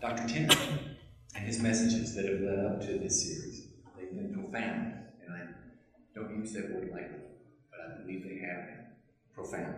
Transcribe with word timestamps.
Dr. 0.00 0.28
Tim 0.28 0.50
and 1.34 1.44
his 1.44 1.60
messages 1.60 2.14
that 2.14 2.24
have 2.24 2.40
led 2.40 2.64
up 2.64 2.80
to 2.82 2.98
this 2.98 3.24
series. 3.24 3.66
They've 3.96 4.14
been 4.14 4.32
profound, 4.32 4.94
and 5.24 5.34
I 5.34 5.40
don't 6.14 6.38
use 6.38 6.52
that 6.52 6.70
word 6.70 6.90
lightly, 6.92 7.18
but 7.70 7.80
I 7.80 8.00
believe 8.00 8.22
they 8.22 8.38
have 8.46 8.66
been 8.66 8.86
profound. 9.34 9.74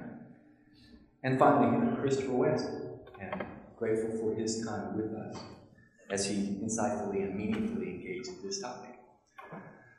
And 1.22 1.38
finally, 1.38 1.96
Christopher 1.96 2.32
West, 2.32 2.66
and 3.18 3.44
grateful 3.76 4.10
for 4.18 4.34
his 4.34 4.64
time 4.66 4.96
with 4.96 5.14
us 5.14 5.36
as 6.10 6.26
he 6.26 6.60
insightfully 6.62 7.22
and 7.22 7.34
meaningfully 7.34 7.88
engaged 7.88 8.28
with 8.28 8.42
this 8.42 8.60
topic. 8.60 8.98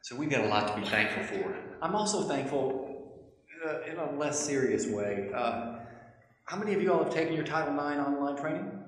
So 0.03 0.15
we've 0.15 0.29
got 0.29 0.45
a 0.45 0.47
lot 0.47 0.67
to 0.75 0.81
be 0.81 0.87
thankful 0.87 1.23
for. 1.23 1.55
I'm 1.81 1.95
also 1.95 2.27
thankful 2.27 2.91
uh, 3.65 3.81
in 3.89 3.97
a 3.97 4.11
less 4.17 4.39
serious 4.39 4.87
way. 4.87 5.31
Uh, 5.33 5.79
how 6.45 6.57
many 6.57 6.73
of 6.73 6.81
you 6.81 6.91
all 6.91 7.03
have 7.03 7.13
taken 7.13 7.33
your 7.33 7.45
Title 7.45 7.73
IX 7.73 7.99
online 7.99 8.35
training? 8.35 8.80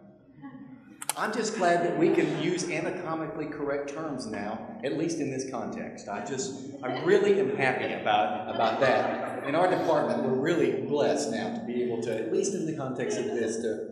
I'm 1.16 1.32
just 1.32 1.58
glad 1.58 1.86
that 1.86 1.98
we 1.98 2.10
can 2.10 2.42
use 2.42 2.68
anatomically 2.68 3.46
correct 3.46 3.94
terms 3.94 4.26
now, 4.26 4.80
at 4.84 4.98
least 4.98 5.20
in 5.20 5.30
this 5.30 5.50
context. 5.52 6.08
I 6.08 6.26
just, 6.26 6.72
I 6.82 7.04
really 7.04 7.40
am 7.40 7.56
happy 7.56 7.94
about, 7.94 8.54
about 8.54 8.80
that. 8.80 9.48
In 9.48 9.54
our 9.54 9.70
department, 9.70 10.24
we're 10.24 10.34
really 10.34 10.82
blessed 10.82 11.30
now 11.30 11.56
to 11.56 11.64
be 11.66 11.84
able 11.84 12.02
to, 12.04 12.18
at 12.18 12.34
least 12.34 12.56
in 12.56 12.66
the 12.66 12.76
context 12.76 13.20
of 13.20 13.26
this, 13.26 13.58
to 13.58 13.90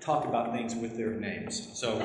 talk 0.00 0.26
about 0.26 0.52
things 0.52 0.74
with 0.74 0.94
their 0.94 1.12
names. 1.12 1.70
So, 1.72 1.98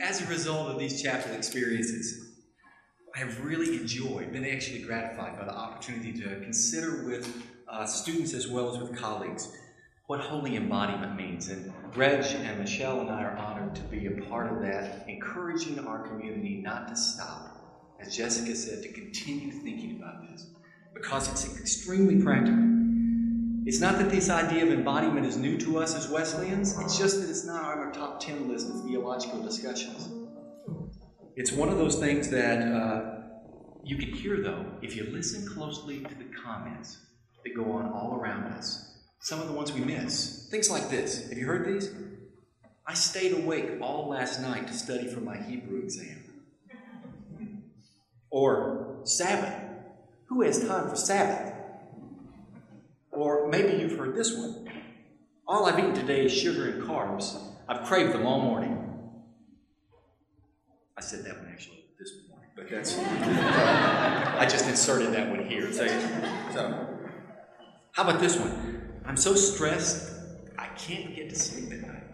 as 0.00 0.22
a 0.22 0.26
result 0.28 0.70
of 0.70 0.78
these 0.78 1.02
chapel 1.02 1.32
experiences, 1.32 2.36
I 3.14 3.18
have 3.18 3.44
really 3.44 3.76
enjoyed, 3.76 4.32
been 4.32 4.46
actually 4.46 4.80
gratified 4.80 5.38
by 5.38 5.44
the 5.44 5.54
opportunity 5.54 6.12
to 6.22 6.40
consider 6.40 7.04
with 7.04 7.42
uh, 7.68 7.84
students 7.84 8.32
as 8.32 8.48
well 8.48 8.74
as 8.74 8.78
with 8.78 8.96
colleagues 8.96 9.52
what 10.08 10.20
holy 10.20 10.56
embodiment 10.56 11.16
means. 11.16 11.48
And 11.48 11.70
Reg 11.94 12.24
and 12.24 12.58
Michelle 12.58 13.00
and 13.00 13.10
I 13.10 13.22
are 13.24 13.36
honored 13.36 13.74
to 13.76 13.82
be 13.82 14.06
a 14.06 14.22
part 14.22 14.50
of 14.50 14.62
that, 14.62 15.04
encouraging 15.06 15.78
our 15.86 16.08
community 16.08 16.62
not 16.62 16.88
to 16.88 16.96
stop, 16.96 17.94
as 18.00 18.16
Jessica 18.16 18.56
said, 18.56 18.82
to 18.82 18.88
continue 18.90 19.52
thinking 19.52 19.98
about 19.98 20.22
this 20.30 20.46
because 20.94 21.30
it's 21.30 21.60
extremely 21.60 22.22
practical. 22.22 22.64
It's 23.66 23.80
not 23.80 23.98
that 23.98 24.08
this 24.08 24.30
idea 24.30 24.62
of 24.62 24.70
embodiment 24.70 25.26
is 25.26 25.36
new 25.36 25.58
to 25.58 25.78
us 25.78 25.94
as 25.94 26.08
Wesleyans, 26.08 26.78
it's 26.80 26.98
just 26.98 27.20
that 27.20 27.28
it's 27.28 27.44
not 27.44 27.62
on 27.62 27.78
our 27.78 27.92
top 27.92 28.18
10 28.18 28.48
list 28.48 28.70
of 28.70 28.86
theological 28.86 29.42
discussions. 29.42 30.08
It's 31.36 31.52
one 31.52 31.68
of 31.68 31.76
those 31.76 31.96
things 31.96 32.30
that 32.30 32.62
uh, 32.62 33.20
you 33.84 33.98
can 33.98 34.10
hear, 34.10 34.42
though, 34.42 34.64
if 34.80 34.96
you 34.96 35.04
listen 35.12 35.46
closely 35.46 36.00
to 36.00 36.14
the 36.14 36.24
comments 36.42 36.96
that 37.44 37.54
go 37.54 37.72
on 37.72 37.92
all 37.92 38.18
around 38.18 38.44
us 38.54 38.87
some 39.20 39.40
of 39.40 39.48
the 39.48 39.52
ones 39.52 39.72
we 39.72 39.80
miss. 39.80 40.48
Things 40.50 40.70
like 40.70 40.90
this. 40.90 41.28
Have 41.28 41.38
you 41.38 41.46
heard 41.46 41.66
these? 41.66 41.90
I 42.86 42.94
stayed 42.94 43.32
awake 43.32 43.78
all 43.82 44.08
last 44.08 44.40
night 44.40 44.66
to 44.68 44.72
study 44.72 45.08
for 45.08 45.20
my 45.20 45.36
Hebrew 45.36 45.80
exam. 45.80 46.24
Or 48.30 49.00
Sabbath. 49.04 49.54
Who 50.26 50.42
has 50.42 50.66
time 50.66 50.88
for 50.88 50.96
Sabbath? 50.96 51.54
Or 53.10 53.48
maybe 53.48 53.78
you've 53.78 53.98
heard 53.98 54.14
this 54.14 54.36
one. 54.36 54.70
All 55.46 55.66
I've 55.66 55.78
eaten 55.78 55.94
today 55.94 56.24
is 56.24 56.32
sugar 56.32 56.70
and 56.70 56.82
carbs. 56.82 57.36
I've 57.68 57.84
craved 57.86 58.12
them 58.12 58.26
all 58.26 58.40
morning. 58.40 58.74
I 60.96 61.00
said 61.00 61.24
that 61.24 61.38
one 61.38 61.48
actually 61.50 61.84
this 61.98 62.12
morning, 62.28 62.50
but 62.56 62.70
that's. 62.70 62.98
I 64.38 64.46
just 64.48 64.68
inserted 64.68 65.12
that 65.12 65.30
one 65.30 65.46
here. 65.46 65.72
So, 65.72 65.86
so, 66.52 66.88
how 67.92 68.02
about 68.02 68.20
this 68.20 68.38
one? 68.38 68.77
I'm 69.08 69.16
so 69.16 69.34
stressed, 69.34 70.12
I 70.58 70.66
can't 70.76 71.16
get 71.16 71.30
to 71.30 71.34
sleep 71.34 71.72
at 71.72 71.80
night. 71.80 72.04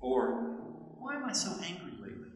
Or, 0.00 0.54
why 1.00 1.16
am 1.16 1.24
I 1.24 1.32
so 1.32 1.50
angry 1.60 1.90
lately? 2.00 2.28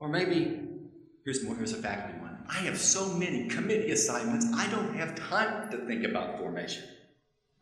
Or 0.00 0.08
maybe, 0.08 0.62
here's 1.22 1.44
more, 1.44 1.56
here's 1.56 1.74
a 1.74 1.76
faculty 1.76 2.18
one. 2.20 2.38
I 2.48 2.54
have 2.60 2.78
so 2.78 3.06
many 3.06 3.48
committee 3.48 3.90
assignments, 3.90 4.46
I 4.56 4.66
don't 4.70 4.94
have 4.96 5.14
time 5.14 5.70
to 5.72 5.76
think 5.86 6.04
about 6.04 6.38
formation. 6.38 6.84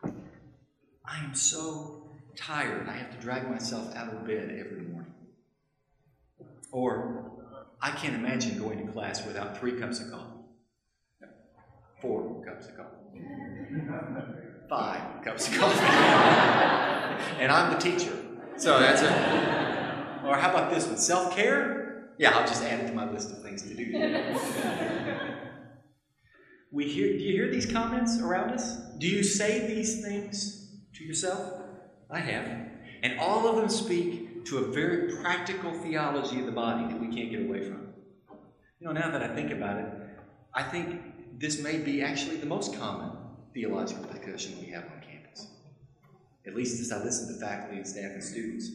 I 0.05 1.25
am 1.25 1.35
so 1.35 2.07
tired, 2.37 2.89
I 2.89 2.93
have 2.93 3.11
to 3.11 3.19
drag 3.19 3.51
myself 3.51 3.93
out 3.97 4.15
of 4.15 4.25
bed 4.25 4.57
every 4.57 4.83
morning. 4.83 5.15
Or, 6.71 7.33
I 7.81 7.91
can't 7.91 8.15
imagine 8.15 8.63
going 8.63 8.87
to 8.87 8.93
class 8.93 9.27
without 9.27 9.59
three 9.59 9.81
cups 9.81 9.99
of 9.99 10.13
coffee. 10.13 10.29
Four 12.01 12.45
cups 12.45 12.69
of 12.69 12.77
coffee. 12.77 13.02
Five 14.69 15.23
cups 15.25 15.49
of 15.49 15.55
coffee. 15.59 15.85
and 17.39 17.53
I'm 17.53 17.73
the 17.73 17.79
teacher. 17.79 18.17
So 18.57 18.79
that's 18.81 19.03
it. 19.03 19.13
Or 20.27 20.37
how 20.37 20.51
about 20.51 20.71
this 20.73 20.87
one? 20.87 20.97
Self 20.97 21.35
care? 21.35 22.13
Yeah, 22.19 22.31
I'll 22.37 22.47
just 22.47 22.63
add 22.63 22.81
it 22.81 22.87
to 22.89 22.93
my 22.93 23.11
list 23.11 23.31
of 23.33 23.43
things 23.43 23.63
to 23.63 23.75
do. 23.75 23.93
we 26.71 26.89
hear, 26.89 27.09
do 27.09 27.25
you 27.25 27.33
hear 27.33 27.51
these 27.51 27.67
comments 27.67 28.21
around 28.21 28.53
us? 28.53 28.77
Do 28.99 29.09
you 29.09 29.23
say 29.23 29.67
these 29.67 30.03
things 30.03 30.71
to 30.95 31.05
yourself? 31.05 31.61
I 32.11 32.21
have. 32.21 32.47
And 33.03 33.19
all 33.19 33.49
of 33.49 33.57
them 33.57 33.69
speak 33.69 34.45
to 34.47 34.59
a 34.59 34.73
very 34.73 35.17
practical 35.17 35.73
theology 35.73 36.41
of 36.41 36.47
the 36.47 36.53
body 36.53 36.87
that 36.87 37.01
we 37.01 37.09
can't 37.09 37.31
get 37.31 37.43
away 37.43 37.63
from. 37.63 37.89
You 38.81 38.87
know, 38.87 38.93
now 38.93 39.11
that 39.11 39.23
I 39.23 39.35
think 39.35 39.51
about 39.51 39.79
it, 39.79 39.87
I 40.55 40.63
think 40.63 41.01
this 41.39 41.63
may 41.63 41.79
be 41.79 42.03
actually 42.03 42.37
the 42.37 42.47
most 42.47 42.79
common 42.79 43.11
theological 43.55 44.05
discussion 44.05 44.59
we 44.61 44.71
have 44.71 44.85
on 44.85 45.01
campus, 45.01 45.47
at 46.47 46.55
least 46.55 46.81
as 46.81 46.93
I 46.93 47.03
listen 47.05 47.33
to 47.33 47.41
faculty 47.41 47.77
and 47.77 47.87
staff 47.87 48.13
and 48.13 48.23
students. 48.23 48.71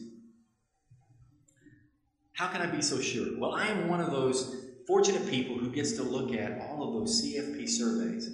How 2.32 2.48
can 2.48 2.62
I 2.62 2.66
be 2.66 2.82
so 2.82 3.00
sure? 3.00 3.38
Well, 3.38 3.54
I 3.54 3.66
am 3.66 3.88
one 3.88 4.00
of 4.00 4.12
those 4.12 4.54
fortunate 4.86 5.28
people 5.28 5.58
who 5.58 5.70
gets 5.70 5.92
to 5.92 6.02
look 6.02 6.32
at 6.32 6.60
all 6.60 6.86
of 6.86 6.94
those 6.94 7.22
CFP 7.22 7.68
surveys 7.68 8.30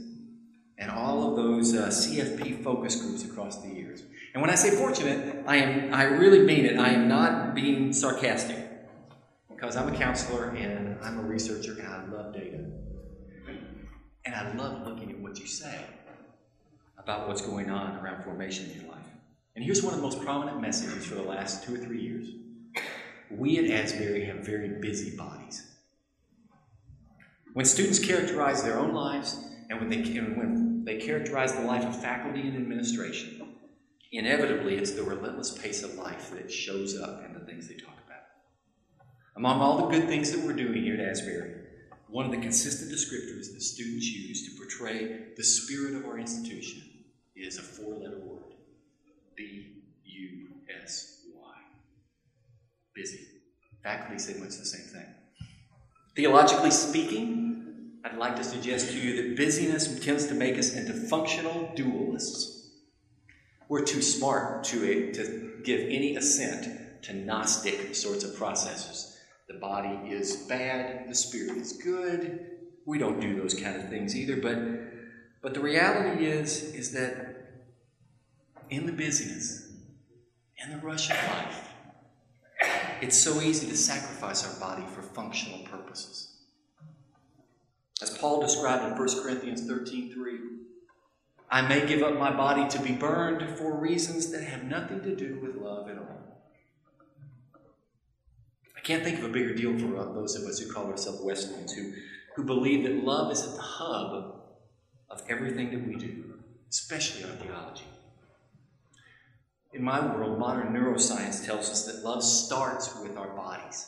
and 0.77 0.91
all 0.91 1.31
of 1.31 1.37
those 1.37 1.75
uh, 1.75 1.87
CFP 1.87 2.63
focus 2.63 2.97
groups 2.97 3.25
across 3.25 3.63
the 3.63 3.69
years. 3.69 4.03
And 4.35 4.41
when 4.41 4.51
I 4.51 4.57
say 4.57 4.77
fortunate, 4.77 5.45
I 5.47 5.57
am 5.57 5.95
I 5.95 6.05
really 6.05 6.41
mean 6.41 6.67
it. 6.67 6.79
I 6.79 6.91
am 6.91 7.09
not 7.09 7.55
being 7.55 7.93
sarcastic 7.93 8.59
because 9.49 9.77
I'm 9.77 9.93
a 9.93 9.97
counselor 9.97 10.51
and 10.51 10.99
I'm 11.03 11.21
a 11.21 11.23
researcher 11.23 11.73
and 11.79 11.89
I 11.89 12.05
love 12.07 12.35
data. 12.35 12.64
And 14.25 14.35
I 14.35 14.53
love 14.55 14.87
looking 14.87 15.11
at 15.11 15.19
what 15.19 15.39
you 15.39 15.47
say 15.47 15.79
about 16.99 17.29
what's 17.29 17.43
going 17.43 17.71
on 17.71 17.97
around 17.99 18.25
formation 18.25 18.71
in 18.71 18.81
your 18.81 18.91
life. 18.91 19.07
And 19.55 19.65
here's 19.65 19.83
one 19.83 19.95
of 19.95 20.01
the 20.01 20.07
most 20.07 20.21
prominent 20.23 20.61
messages 20.61 21.05
for 21.05 21.15
the 21.15 21.23
last 21.23 21.65
two 21.65 21.75
or 21.75 21.79
three 21.79 22.01
years. 22.01 22.29
We 23.31 23.59
at 23.59 23.71
Asbury 23.71 24.25
have 24.25 24.39
very 24.39 24.81
busy 24.81 25.17
bodies. 25.17 25.71
When 27.53 27.65
students 27.65 27.99
characterize 27.99 28.63
their 28.63 28.79
own 28.79 28.95
lives 28.95 29.37
and 29.71 29.79
when 29.79 29.89
they, 29.89 30.03
when 30.21 30.85
they 30.85 30.97
characterize 30.97 31.53
the 31.55 31.63
life 31.63 31.85
of 31.85 32.01
faculty 32.01 32.41
and 32.41 32.57
administration, 32.57 33.49
inevitably 34.11 34.77
it's 34.77 34.93
the 34.93 35.03
relentless 35.03 35.57
pace 35.59 35.83
of 35.83 35.95
life 35.95 36.31
that 36.33 36.51
shows 36.51 36.99
up 36.99 37.25
in 37.25 37.35
the 37.35 37.41
things 37.41 37.69
they 37.69 37.75
talk 37.75 37.97
about. 38.07 38.23
Among 39.37 39.61
all 39.61 39.77
the 39.79 39.99
good 39.99 40.09
things 40.09 40.33
that 40.33 40.45
we're 40.45 40.53
doing 40.53 40.83
here 40.83 40.95
at 40.95 41.09
Asbury, 41.09 41.64
one 42.15 42.27
of 42.27 42.31
the 42.31 42.39
consistent 42.39 42.93
descriptors 42.93 43.53
that 43.53 43.61
students 43.61 44.07
use 44.07 44.49
to 44.49 44.57
portray 44.57 45.33
the 45.37 45.43
spirit 45.43 45.97
of 45.97 46.05
our 46.05 46.17
institution 46.17 46.81
is 47.35 47.59
a 47.59 47.61
four 47.61 47.93
letter 47.95 48.21
word 48.21 48.55
B 49.35 49.83
U 50.05 50.47
S 50.81 51.23
Y. 51.35 51.55
Busy. 52.95 53.19
Faculty 53.83 54.21
say 54.21 54.35
much 54.35 54.51
the 54.51 54.65
same 54.65 54.87
thing. 54.93 55.13
Theologically 56.15 56.71
speaking, 56.71 57.99
I'd 58.05 58.17
like 58.17 58.37
to 58.37 58.45
suggest 58.45 58.91
to 58.91 58.97
you 58.97 59.17
that 59.17 59.37
busyness 59.37 59.99
tends 59.99 60.29
to 60.29 60.35
make 60.35 60.57
us 60.57 60.73
into 60.73 60.93
functional 60.93 61.73
dualists. 61.75 62.69
We're 63.69 63.85
too 63.85 64.03
smart 64.03 64.63
to, 64.67 65.13
to 65.15 65.61
give 65.65 65.81
any 65.81 66.15
assent 66.15 67.03
to 67.03 67.13
Gnostic 67.13 67.97
sorts 67.97 68.23
of 68.23 68.37
processes. 68.37 69.14
The 69.49 69.55
body 69.55 70.11
is 70.11 70.37
bad, 70.49 71.09
the 71.09 71.15
spirit 71.15 71.57
is 71.59 71.75
good. 71.75 72.47
We 72.87 72.99
don't 72.99 73.21
do 73.21 73.41
those 73.41 73.55
kind 73.55 73.77
of 73.77 73.89
things 73.89 74.17
either, 74.17 74.37
but 74.37 74.59
but 75.45 75.53
the 75.53 75.61
reality 75.61 76.25
is, 76.25 76.75
is 76.75 76.93
that 76.93 77.35
in 78.71 78.87
the 78.87 78.93
busyness, 78.93 79.71
in 80.57 80.71
the 80.73 80.79
rush 80.79 81.11
of 81.11 81.17
life, 81.17 81.69
it's 83.03 83.19
so 83.19 83.43
easy 83.43 83.67
to 83.67 83.77
sacrifice 83.77 84.43
our 84.47 84.59
body 84.59 84.87
for 84.95 85.03
functional 85.03 85.59
purposes. 85.67 86.35
As 88.01 88.17
Paul 88.17 88.41
described 88.41 88.85
in 88.85 88.99
1 88.99 89.23
Corinthians 89.23 89.67
13 89.67 90.15
3, 90.15 90.39
I 91.51 91.61
may 91.61 91.87
give 91.87 92.03
up 92.03 92.19
my 92.19 92.35
body 92.35 92.67
to 92.71 92.81
be 92.81 92.93
burned 92.93 93.59
for 93.59 93.79
reasons 93.79 94.33
that 94.33 94.43
have 94.45 94.65
nothing 94.65 95.03
to 95.03 95.15
do 95.15 95.39
with 95.43 95.57
at 95.57 95.99
all. 95.99 96.43
I 98.74 98.74
can't 98.85 99.03
think 99.03 99.19
of 99.19 99.25
a 99.25 99.29
bigger 99.29 99.55
deal 99.55 99.77
for 99.79 99.97
uh, 99.97 100.13
those 100.13 100.37
of 100.37 100.45
us 100.45 100.59
who 100.59 100.71
call 100.71 100.87
ourselves 100.87 101.21
Wesleyans, 101.23 101.73
who, 101.73 101.93
who 102.37 102.45
believe 102.45 102.85
that 102.85 103.03
love 103.03 103.33
is 103.33 103.43
at 103.43 103.55
the 103.57 103.63
hub 103.63 104.43
of 105.11 105.23
everything 105.29 105.71
that 105.71 105.87
we 105.87 105.97
do. 105.97 106.35
especially 106.71 107.23
our 107.25 107.37
theology. 107.37 107.85
In 109.73 109.83
my 109.83 110.01
world, 110.01 110.39
modern 110.39 110.73
neuroscience 110.73 111.45
tells 111.45 111.71
us 111.71 111.85
that 111.87 112.05
love 112.05 112.23
starts 112.23 112.95
with 113.01 113.17
our 113.17 113.29
bodies. 113.29 113.87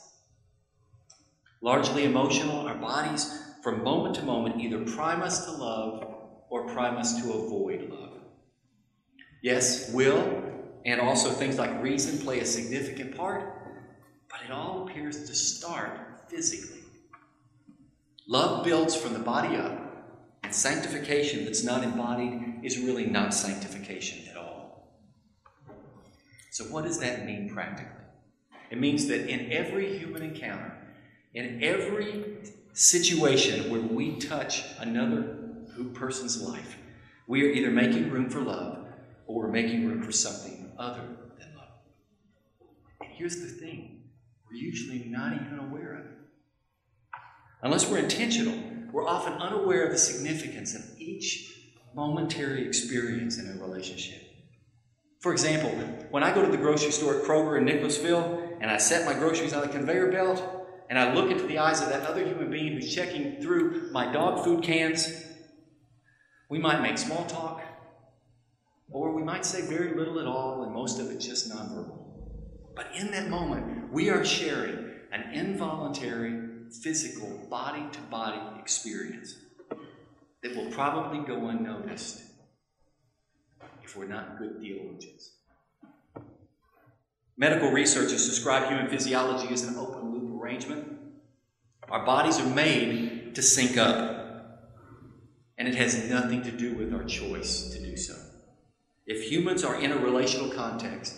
Largely 1.60 2.04
emotional, 2.04 2.66
our 2.66 2.76
bodies, 2.76 3.42
from 3.62 3.82
moment 3.82 4.14
to 4.16 4.22
moment, 4.22 4.60
either 4.60 4.84
prime 4.84 5.22
us 5.22 5.44
to 5.46 5.52
love 5.52 6.04
or 6.48 6.68
prime 6.68 6.96
us 6.96 7.20
to 7.22 7.32
avoid 7.32 7.90
love. 7.90 8.20
Yes, 9.42 9.92
will 9.92 10.42
and 10.84 11.00
also 11.00 11.30
things 11.30 11.58
like 11.58 11.82
reason 11.82 12.18
play 12.18 12.38
a 12.40 12.46
significant 12.46 13.16
part, 13.16 13.55
but 14.36 14.46
it 14.46 14.52
all 14.52 14.86
appears 14.86 15.26
to 15.26 15.34
start 15.34 16.28
physically. 16.28 16.82
Love 18.28 18.64
builds 18.64 18.94
from 18.94 19.12
the 19.12 19.18
body 19.18 19.56
up, 19.56 19.80
and 20.42 20.54
sanctification 20.54 21.44
that's 21.44 21.64
not 21.64 21.82
embodied 21.82 22.60
is 22.62 22.78
really 22.78 23.06
not 23.06 23.32
sanctification 23.32 24.28
at 24.28 24.36
all. 24.36 24.88
So, 26.50 26.64
what 26.64 26.84
does 26.84 26.98
that 26.98 27.24
mean 27.24 27.50
practically? 27.50 27.92
It 28.70 28.78
means 28.78 29.06
that 29.06 29.28
in 29.28 29.52
every 29.52 29.98
human 29.98 30.22
encounter, 30.22 30.76
in 31.34 31.62
every 31.62 32.38
situation 32.72 33.70
where 33.70 33.80
we 33.80 34.16
touch 34.16 34.64
another 34.78 35.36
person's 35.94 36.42
life, 36.42 36.76
we 37.26 37.44
are 37.44 37.50
either 37.50 37.70
making 37.70 38.10
room 38.10 38.28
for 38.28 38.40
love 38.40 38.86
or 39.26 39.42
we're 39.42 39.52
making 39.52 39.86
room 39.88 40.02
for 40.02 40.12
something 40.12 40.72
other 40.78 41.02
than 41.38 41.54
love. 41.54 41.68
And 43.00 43.10
here's 43.12 43.36
the 43.40 43.48
thing 43.48 43.95
we're 44.50 44.56
usually 44.56 45.04
not 45.08 45.34
even 45.34 45.58
aware 45.58 45.94
of 45.94 46.06
it. 46.06 46.12
Unless 47.62 47.88
we're 47.88 47.98
intentional, 47.98 48.58
we're 48.92 49.06
often 49.06 49.34
unaware 49.34 49.84
of 49.84 49.92
the 49.92 49.98
significance 49.98 50.74
of 50.74 50.82
each 50.98 51.52
momentary 51.94 52.66
experience 52.66 53.38
in 53.38 53.48
a 53.48 53.62
relationship. 53.62 54.22
For 55.20 55.32
example, 55.32 55.70
when 56.10 56.22
I 56.22 56.34
go 56.34 56.44
to 56.44 56.50
the 56.50 56.56
grocery 56.56 56.92
store 56.92 57.16
at 57.16 57.24
Kroger 57.24 57.58
in 57.58 57.64
Nicholasville 57.64 58.58
and 58.60 58.70
I 58.70 58.76
set 58.76 59.06
my 59.06 59.18
groceries 59.18 59.52
on 59.52 59.62
the 59.62 59.68
conveyor 59.68 60.12
belt 60.12 60.42
and 60.88 60.98
I 60.98 61.12
look 61.14 61.30
into 61.30 61.46
the 61.46 61.58
eyes 61.58 61.82
of 61.82 61.88
that 61.88 62.06
other 62.06 62.24
human 62.24 62.50
being 62.50 62.74
who's 62.74 62.94
checking 62.94 63.40
through 63.40 63.90
my 63.92 64.12
dog 64.12 64.44
food 64.44 64.62
cans, 64.62 65.24
we 66.48 66.58
might 66.58 66.80
make 66.80 66.96
small 66.96 67.24
talk, 67.26 67.60
or 68.90 69.12
we 69.12 69.22
might 69.22 69.44
say 69.44 69.62
very 69.62 69.96
little 69.96 70.20
at 70.20 70.26
all, 70.26 70.62
and 70.62 70.72
most 70.72 71.00
of 71.00 71.10
it 71.10 71.18
just 71.18 71.50
nonverbal. 71.50 72.05
But 72.76 72.90
in 72.94 73.10
that 73.12 73.28
moment, 73.30 73.90
we 73.90 74.10
are 74.10 74.24
sharing 74.24 74.90
an 75.10 75.32
involuntary 75.32 76.38
physical 76.82 77.46
body 77.50 77.86
to 77.90 78.00
body 78.02 78.60
experience 78.60 79.34
that 80.42 80.54
will 80.54 80.70
probably 80.70 81.26
go 81.26 81.48
unnoticed 81.48 82.22
if 83.82 83.96
we're 83.96 84.06
not 84.06 84.38
good 84.38 84.60
theologians. 84.60 85.32
Medical 87.38 87.70
researchers 87.70 88.26
describe 88.26 88.68
human 88.68 88.88
physiology 88.88 89.52
as 89.52 89.62
an 89.62 89.76
open 89.76 90.12
loop 90.12 90.42
arrangement. 90.42 90.86
Our 91.88 92.04
bodies 92.04 92.38
are 92.38 92.54
made 92.54 93.34
to 93.36 93.42
sync 93.42 93.78
up, 93.78 94.72
and 95.56 95.66
it 95.66 95.76
has 95.76 96.10
nothing 96.10 96.42
to 96.42 96.50
do 96.50 96.74
with 96.74 96.92
our 96.92 97.04
choice 97.04 97.70
to 97.70 97.80
do 97.80 97.96
so. 97.96 98.14
If 99.06 99.30
humans 99.30 99.64
are 99.64 99.80
in 99.80 99.92
a 99.92 99.98
relational 99.98 100.50
context, 100.50 101.14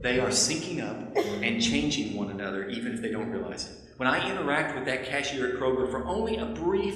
they 0.00 0.20
are 0.20 0.28
syncing 0.28 0.82
up 0.82 1.16
and 1.42 1.62
changing 1.62 2.16
one 2.16 2.30
another, 2.30 2.68
even 2.68 2.94
if 2.94 3.02
they 3.02 3.10
don't 3.10 3.30
realize 3.30 3.68
it. 3.68 3.94
When 3.96 4.08
I 4.08 4.30
interact 4.30 4.76
with 4.76 4.84
that 4.86 5.04
cashier 5.04 5.48
at 5.48 5.54
Kroger 5.54 5.90
for 5.90 6.04
only 6.04 6.36
a 6.36 6.46
brief, 6.46 6.94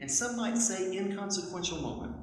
and 0.00 0.10
some 0.10 0.36
might 0.36 0.56
say 0.56 0.96
inconsequential 0.96 1.80
moment, 1.80 2.14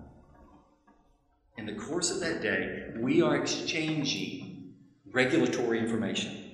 in 1.57 1.65
the 1.65 1.73
course 1.73 2.11
of 2.11 2.21
that 2.21 2.41
day, 2.41 2.91
we 2.97 3.21
are 3.21 3.35
exchanging 3.35 4.73
regulatory 5.11 5.79
information. 5.79 6.51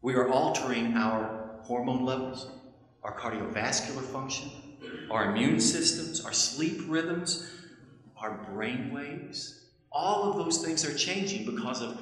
We 0.00 0.14
are 0.14 0.28
altering 0.28 0.96
our 0.96 1.60
hormone 1.62 2.04
levels, 2.04 2.48
our 3.02 3.18
cardiovascular 3.18 4.02
function, 4.02 4.50
our 5.10 5.30
immune 5.30 5.60
systems, 5.60 6.24
our 6.24 6.32
sleep 6.32 6.82
rhythms, 6.86 7.50
our 8.16 8.46
brain 8.52 8.92
waves. 8.92 9.66
All 9.90 10.30
of 10.30 10.36
those 10.36 10.64
things 10.64 10.84
are 10.84 10.94
changing 10.96 11.44
because 11.44 11.82
of 11.82 12.01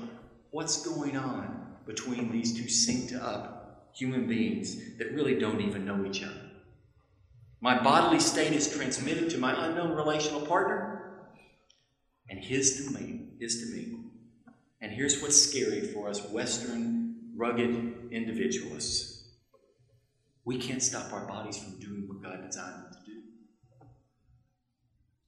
what's 0.51 0.87
going 0.87 1.17
on 1.17 1.77
between 1.87 2.31
these 2.31 2.53
two 2.53 2.65
synced 2.65 3.21
up 3.21 3.91
human 3.95 4.27
beings 4.27 4.97
that 4.99 5.13
really 5.13 5.39
don't 5.39 5.61
even 5.61 5.85
know 5.85 6.05
each 6.05 6.23
other. 6.23 6.51
My 7.61 7.83
bodily 7.83 8.21
state 8.21 8.53
is 8.53 8.75
transmitted 8.75 9.31
to 9.31 9.39
my 9.39 9.67
unknown 9.67 9.95
relational 9.95 10.41
partner, 10.47 11.27
and 12.29 12.39
his 12.39 12.87
to 12.87 12.99
me, 12.99 13.29
his 13.39 13.61
to 13.61 13.77
me. 13.77 13.97
And 14.81 14.93
here's 14.93 15.21
what's 15.21 15.41
scary 15.41 15.83
for 15.83 16.09
us 16.09 16.25
Western, 16.31 17.33
rugged 17.37 18.11
individualists. 18.11 19.29
We 20.45 20.59
can't 20.59 20.83
stop 20.83 21.13
our 21.13 21.27
bodies 21.27 21.59
from 21.59 21.79
doing 21.79 22.09
what 22.09 22.23
God 22.23 22.47
designed 22.47 22.85
them 22.85 22.93
to 22.93 23.11
do. 23.11 23.21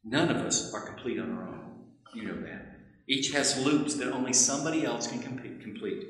None 0.05 0.31
of 0.31 0.39
us 0.39 0.73
are 0.73 0.81
complete 0.81 1.21
on 1.21 1.33
our 1.33 1.49
own. 1.49 1.85
You 2.15 2.25
know 2.25 2.41
that. 2.41 2.72
Each 3.07 3.33
has 3.33 3.59
loops 3.65 3.95
that 3.95 4.13
only 4.13 4.33
somebody 4.33 4.85
else 4.85 5.07
can 5.07 5.21
complete. 5.21 6.07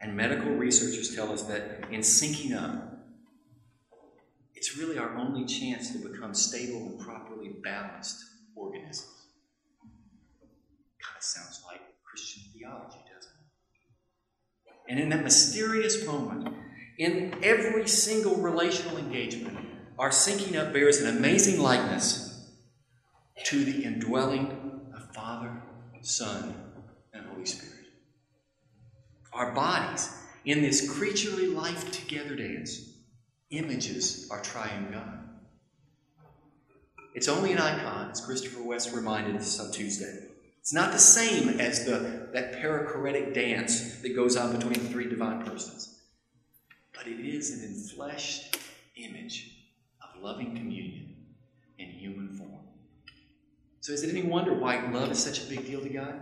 And 0.00 0.16
medical 0.16 0.52
researchers 0.52 1.14
tell 1.14 1.30
us 1.32 1.42
that 1.42 1.84
in 1.90 2.00
syncing 2.00 2.56
up, 2.56 2.90
it's 4.54 4.76
really 4.76 4.98
our 4.98 5.16
only 5.16 5.44
chance 5.44 5.90
to 5.92 5.98
become 5.98 6.34
stable 6.34 6.86
and 6.86 6.98
properly 6.98 7.50
balanced 7.62 8.24
organisms. 8.54 9.26
Kind 11.02 11.16
of 11.16 11.22
sounds 11.22 11.62
like 11.66 11.80
Christian 12.04 12.42
theology, 12.52 12.98
doesn't 13.14 13.32
it? 13.32 14.90
And 14.90 14.98
in 14.98 15.08
that 15.10 15.22
mysterious 15.22 16.06
moment, 16.06 16.48
in 16.98 17.34
every 17.42 17.86
single 17.86 18.36
relational 18.36 18.98
engagement, 18.98 19.58
our 19.98 20.10
syncing 20.10 20.56
up 20.56 20.72
bears 20.72 21.00
an 21.00 21.16
amazing 21.16 21.60
likeness 21.60 22.50
to 23.44 23.64
the 23.64 23.84
indwelling 23.84 24.59
Son, 26.02 26.54
and 27.12 27.26
Holy 27.26 27.46
Spirit 27.46 27.80
our 29.32 29.52
bodies 29.52 30.10
in 30.44 30.62
this 30.62 30.90
creaturely 30.90 31.46
life 31.46 31.90
together 31.92 32.34
dance, 32.34 32.92
images 33.50 34.28
our 34.30 34.40
triune 34.42 34.90
God. 34.90 35.18
It's 37.14 37.28
only 37.28 37.52
an 37.52 37.58
icon, 37.58 38.10
as 38.10 38.20
Christopher 38.20 38.62
West 38.62 38.92
reminded 38.92 39.36
us 39.36 39.58
on 39.58 39.72
Tuesday. 39.72 40.26
It's 40.60 40.72
not 40.72 40.92
the 40.92 40.98
same 40.98 41.60
as 41.60 41.84
the, 41.84 42.28
that 42.32 42.54
perichoretic 42.54 43.34
dance 43.34 43.96
that 44.00 44.14
goes 44.14 44.36
on 44.36 44.56
between 44.56 44.84
the 44.84 44.90
three 44.90 45.08
divine 45.08 45.44
persons, 45.44 46.00
but 46.94 47.06
it 47.06 47.20
is 47.20 47.50
an 47.50 47.68
enfleshed 47.68 48.56
image 48.96 49.56
of 50.02 50.22
loving 50.22 50.54
communion 50.54 51.16
in 51.78 51.88
human 51.88 52.34
form. 52.34 52.59
So, 53.80 53.94
is 53.94 54.02
it 54.02 54.10
any 54.10 54.22
wonder 54.22 54.52
why 54.52 54.90
love 54.90 55.10
is 55.10 55.18
such 55.18 55.42
a 55.42 55.48
big 55.48 55.64
deal 55.64 55.80
to 55.80 55.88
God? 55.88 56.20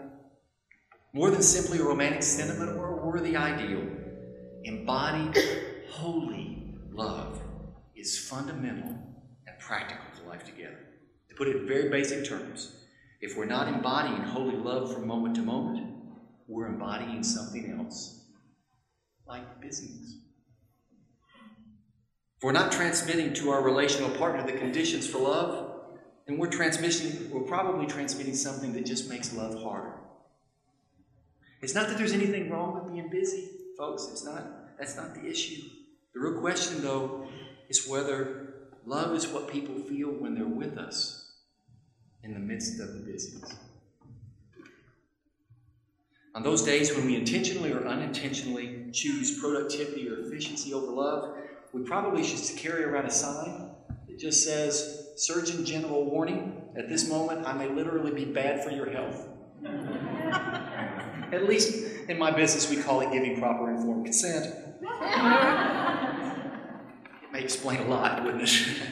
More 1.13 1.31
than 1.31 1.43
simply 1.43 1.79
a 1.79 1.83
romantic 1.83 2.23
sentiment 2.23 2.77
or 2.77 3.01
a 3.01 3.07
worthy 3.07 3.37
ideal, 3.37 3.85
embodied, 4.63 5.37
holy 5.91 6.77
love 6.93 7.43
is 7.97 8.17
fundamental 8.17 8.91
and 8.91 9.59
practical 9.59 10.05
to 10.17 10.29
life 10.29 10.45
together. 10.45 10.79
To 11.31 11.35
put 11.35 11.49
it 11.49 11.57
in 11.57 11.67
very 11.67 11.89
basic 11.89 12.25
terms, 12.25 12.77
if 13.21 13.37
we're 13.37 13.45
not 13.45 13.67
embodying 13.67 14.23
holy 14.23 14.57
love 14.57 14.95
from 14.95 15.09
moment 15.09 15.35
to 15.35 15.43
moment, 15.43 15.97
we're 16.47 16.69
embodying 16.69 17.25
something 17.25 17.77
else, 17.77 18.25
like 19.27 19.61
busyness. 19.61 20.19
If 22.37 22.45
we're 22.45 22.53
not 22.53 22.71
transmitting 22.71 23.35
to 23.35 23.51
our 23.51 23.63
relational 23.63 24.11
partner 24.11 24.47
the 24.47 24.57
conditions 24.57 25.09
for 25.09 25.19
love, 25.19 25.68
then 26.29 26.37
we're 26.37 26.51
transmitting, 26.51 27.31
we're 27.31 27.41
probably 27.41 27.87
transmitting 27.87 28.35
something 28.35 28.75
that 28.75 28.85
just 28.85 29.09
makes 29.09 29.33
love 29.33 29.61
harder. 29.63 29.95
It's 31.63 31.75
not 31.75 31.89
that 31.89 31.97
there's 31.97 32.13
anything 32.13 32.51
wrong 32.51 32.75
with 32.75 32.93
being 32.93 33.09
busy, 33.09 33.49
folks. 33.77 34.09
It's 34.13 34.25
not. 34.25 34.79
That's 34.79 34.95
not 34.95 35.15
the 35.15 35.27
issue. 35.27 35.63
The 36.15 36.21
real 36.21 36.41
question, 36.41 36.83
though, 36.83 37.27
is 37.69 37.89
whether 37.89 38.69
love 38.85 39.17
is 39.17 39.27
what 39.27 39.49
people 39.49 39.75
feel 39.81 40.11
when 40.11 40.35
they're 40.35 40.47
with 40.47 40.77
us 40.77 41.33
in 42.23 42.35
the 42.35 42.41
midst 42.41 42.79
of 42.79 42.93
the 42.93 43.01
busyness. 43.01 43.57
On 46.35 46.43
those 46.43 46.63
days 46.63 46.95
when 46.95 47.07
we 47.07 47.17
intentionally 47.17 47.73
or 47.73 47.87
unintentionally 47.87 48.91
choose 48.93 49.41
productivity 49.41 50.09
or 50.09 50.21
efficiency 50.21 50.75
over 50.75 50.93
love, 50.93 51.37
we 51.73 51.83
probably 51.83 52.23
should 52.23 52.57
carry 52.57 52.85
around 52.85 53.07
a 53.07 53.11
sign 53.11 53.71
that 54.07 54.19
just 54.19 54.45
says, 54.45 55.08
Surgeon 55.19 55.65
General 55.65 56.05
warning, 56.05 56.63
at 56.77 56.89
this 56.89 57.09
moment 57.09 57.47
I 57.47 57.53
may 57.53 57.69
literally 57.69 58.13
be 58.13 58.25
bad 58.25 58.63
for 58.63 58.71
your 58.71 58.89
health. 58.91 59.27
At 61.33 61.49
least 61.49 61.85
in 62.09 62.19
my 62.19 62.31
business, 62.31 62.71
we 62.71 62.83
call 62.83 63.01
it 63.01 63.13
giving 63.13 63.39
proper 63.39 63.71
informed 63.71 64.07
consent. 64.07 64.55
it 64.81 64.89
may 67.33 67.43
explain 67.43 67.81
a 67.81 67.89
lot, 67.89 68.25
wouldn't 68.25 68.43
it? 68.45 68.83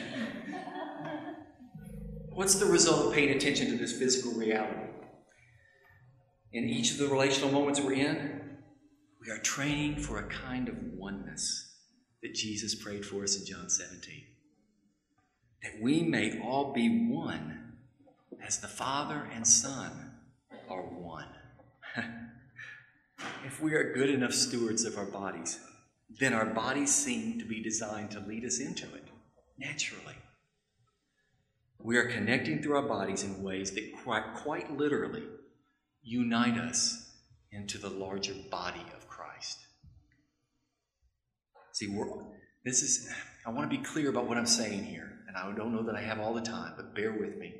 What's 2.31 2.55
the 2.55 2.67
result 2.67 3.07
of 3.07 3.13
paying 3.13 3.31
attention 3.31 3.71
to 3.71 3.77
this 3.77 3.97
physical 3.97 4.33
reality? 4.33 4.91
In 6.53 6.65
each 6.69 6.91
of 6.91 6.97
the 6.99 7.07
relational 7.07 7.51
moments 7.51 7.81
we're 7.81 7.93
in, 7.93 8.57
we 9.25 9.31
are 9.31 9.39
training 9.39 9.97
for 9.97 10.19
a 10.19 10.27
kind 10.27 10.69
of 10.69 10.75
oneness 10.93 11.75
that 12.21 12.35
Jesus 12.35 12.75
prayed 12.75 13.03
for 13.05 13.23
us 13.23 13.39
in 13.39 13.45
John 13.45 13.69
17. 13.69 14.36
That 15.63 15.81
we 15.81 16.03
may 16.03 16.39
all 16.39 16.73
be 16.73 17.07
one 17.09 17.73
as 18.45 18.59
the 18.59 18.67
Father 18.67 19.27
and 19.33 19.45
Son 19.45 20.11
are 20.69 20.83
one. 20.83 21.27
if 23.45 23.61
we 23.61 23.73
are 23.73 23.93
good 23.93 24.09
enough 24.09 24.33
stewards 24.33 24.85
of 24.85 24.97
our 24.97 25.05
bodies, 25.05 25.59
then 26.19 26.33
our 26.33 26.45
bodies 26.45 26.93
seem 26.93 27.39
to 27.39 27.45
be 27.45 27.61
designed 27.61 28.11
to 28.11 28.19
lead 28.19 28.45
us 28.45 28.59
into 28.59 28.85
it 28.95 29.07
naturally. 29.57 30.15
We 31.79 31.97
are 31.97 32.09
connecting 32.09 32.61
through 32.61 32.75
our 32.77 32.87
bodies 32.87 33.23
in 33.23 33.43
ways 33.43 33.71
that 33.71 33.91
quite, 34.03 34.33
quite 34.35 34.75
literally 34.75 35.23
unite 36.01 36.57
us 36.57 37.11
into 37.51 37.77
the 37.77 37.89
larger 37.89 38.33
body 38.49 38.85
of 38.95 39.07
Christ. 39.07 39.59
See, 41.71 41.87
this 42.65 42.81
is, 42.81 43.09
I 43.45 43.51
want 43.51 43.69
to 43.69 43.77
be 43.77 43.83
clear 43.83 44.09
about 44.09 44.27
what 44.27 44.37
I'm 44.37 44.47
saying 44.47 44.85
here, 44.85 45.16
and 45.27 45.35
I 45.35 45.51
don't 45.55 45.73
know 45.73 45.83
that 45.83 45.95
I 45.95 46.01
have 46.01 46.19
all 46.19 46.33
the 46.33 46.41
time, 46.41 46.73
but 46.75 46.95
bear 46.95 47.11
with 47.11 47.37
me. 47.37 47.53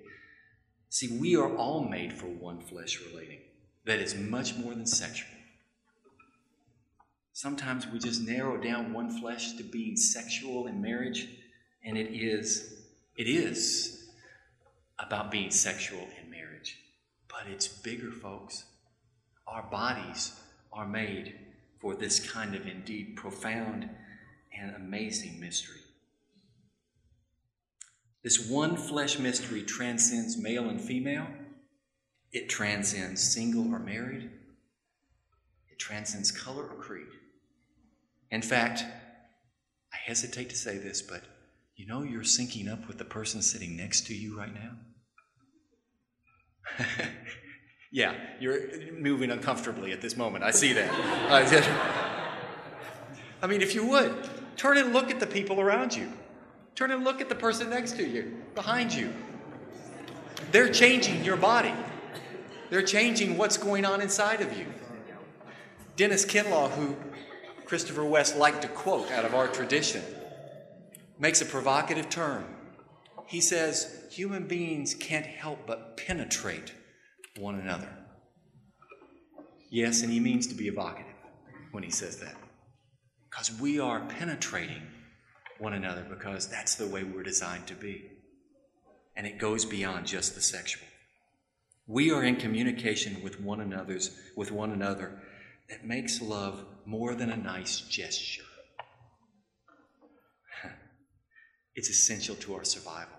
See, 0.90 1.18
we 1.20 1.36
are 1.36 1.56
all 1.56 1.88
made 1.88 2.14
for 2.14 2.28
one 2.28 2.62
flesh 2.62 3.00
relating 3.02 3.40
that 3.86 4.00
is 4.00 4.16
much 4.16 4.56
more 4.56 4.74
than 4.74 4.86
sexual. 4.86 5.30
Sometimes 7.34 7.88
we 7.88 8.00
just 8.00 8.22
narrow 8.22 8.58
down 8.58 8.94
one 8.94 9.10
flesh 9.20 9.54
to 9.54 9.64
being 9.64 9.96
sexual 9.96 10.68
in 10.68 10.82
marriage, 10.82 11.28
and 11.84 11.98
it 11.98 12.10
is, 12.12 12.84
it 13.16 13.28
is 13.28 14.08
about 15.00 15.30
being 15.30 15.52
sexual 15.52 16.08
in 16.22 16.32
marriage. 16.32 16.78
But 17.30 17.52
it's 17.52 17.68
bigger, 17.68 18.12
folks. 18.12 18.66
Our 19.48 19.64
bodies 19.64 20.34
are 20.74 20.88
made 20.88 21.36
for 21.80 21.96
this 21.96 22.20
kind 22.20 22.56
of 22.56 22.66
indeed 22.66 23.16
profound 23.16 23.90
and 24.58 24.76
amazing 24.76 25.40
mystery. 25.40 25.82
This 28.28 28.50
one 28.50 28.76
flesh 28.76 29.20
mystery 29.20 29.64
transcends 29.64 30.38
male 30.38 30.68
and 30.68 30.82
female, 30.82 31.28
it 32.34 32.50
transcends 32.50 33.24
single 33.24 33.74
or 33.74 33.80
married, 33.80 34.30
it 35.72 35.80
transcends 35.80 36.30
color 36.30 36.64
or 36.64 36.76
creed. 36.76 37.08
In 38.30 38.42
fact, 38.42 38.82
I 38.82 39.98
hesitate 40.06 40.50
to 40.50 40.58
say 40.58 40.78
this, 40.78 41.02
but 41.02 41.22
you 41.78 41.88
know 41.88 42.04
you're 42.04 42.24
syncing 42.24 42.70
up 42.70 42.86
with 42.90 42.98
the 42.98 43.06
person 43.06 43.42
sitting 43.42 43.78
next 43.78 44.08
to 44.08 44.14
you 44.14 44.38
right 44.38 44.54
now? 44.54 44.72
yeah, 47.94 48.14
you're 48.42 48.92
moving 48.92 49.32
uncomfortably 49.32 49.94
at 49.94 50.02
this 50.02 50.18
moment. 50.18 50.44
I 50.44 50.52
see 50.52 50.74
that. 50.74 50.92
I 53.42 53.48
mean, 53.48 53.62
if 53.62 53.74
you 53.74 53.86
would, 53.86 54.30
turn 54.58 54.78
and 54.78 54.92
look 54.92 55.12
at 55.12 55.22
the 55.22 55.28
people 55.28 55.62
around 55.62 55.96
you. 55.96 56.12
Turn 56.78 56.92
and 56.92 57.04
look 57.04 57.22
at 57.22 57.28
the 57.28 57.34
person 57.34 57.72
next 57.72 57.94
to 57.94 58.08
you, 58.08 58.38
behind 58.54 58.94
you. 58.94 59.12
They're 60.52 60.70
changing 60.72 61.26
your 61.26 61.36
body, 61.36 61.74
they're 62.70 62.84
changing 62.84 63.36
what's 63.36 63.58
going 63.58 63.84
on 63.84 64.00
inside 64.00 64.42
of 64.42 64.56
you. 64.56 64.68
Dennis 65.96 66.24
Kinlaw, 66.24 66.70
who 66.70 66.96
Christopher 67.66 68.06
West 68.06 68.38
liked 68.38 68.62
to 68.62 68.68
quote 68.68 69.10
out 69.10 69.26
of 69.26 69.34
our 69.34 69.48
tradition, 69.48 70.04
makes 71.18 71.42
a 71.42 71.46
provocative 71.46 72.12
term. 72.12 72.46
He 73.26 73.42
says, 73.42 74.06
Human 74.12 74.48
beings 74.48 74.94
can't 74.94 75.26
help 75.26 75.66
but 75.66 75.98
penetrate 75.98 76.74
one 77.40 77.56
another. 77.56 77.90
Yes, 79.72 80.04
and 80.04 80.12
he 80.12 80.20
means 80.20 80.46
to 80.46 80.56
be 80.56 80.68
evocative 80.68 81.16
when 81.72 81.82
he 81.82 81.90
says 81.90 82.20
that. 82.20 82.36
Because 83.32 83.60
we 83.60 83.80
are 83.80 84.02
penetrating 84.02 84.84
one 85.60 85.74
another 85.74 86.06
because 86.10 86.48
that's 86.48 86.76
the 86.76 86.88
way 86.88 87.04
we're 87.04 87.24
designed 87.24 87.68
to 87.68 87.76
be. 87.76 88.12
And 89.16 89.26
it 89.26 89.40
goes 89.40 89.66
beyond 89.66 90.06
just 90.06 90.36
the 90.36 90.42
sexual. 90.42 90.88
We 91.88 92.12
are 92.12 92.24
in 92.24 92.36
communication 92.36 93.24
with 93.24 93.40
one 93.40 93.62
another's 93.62 94.18
with 94.36 94.52
one 94.52 94.72
another 94.72 95.22
that 95.70 95.86
makes 95.86 96.22
love 96.22 96.66
more 96.86 97.16
than 97.16 97.30
a 97.30 97.38
nice 97.38 97.82
gesture. 97.82 98.44
It's 101.76 101.90
essential 101.90 102.36
to 102.38 102.56
our 102.56 102.64
survival. 102.64 103.14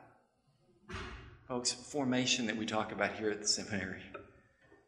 Folks, 1.47 1.73
formation 1.73 2.47
that 2.47 2.57
we 2.57 2.67
talk 2.67 2.91
about 2.93 3.13
here 3.13 3.31
at 3.31 3.41
the 3.41 3.49
seminary, 3.49 4.03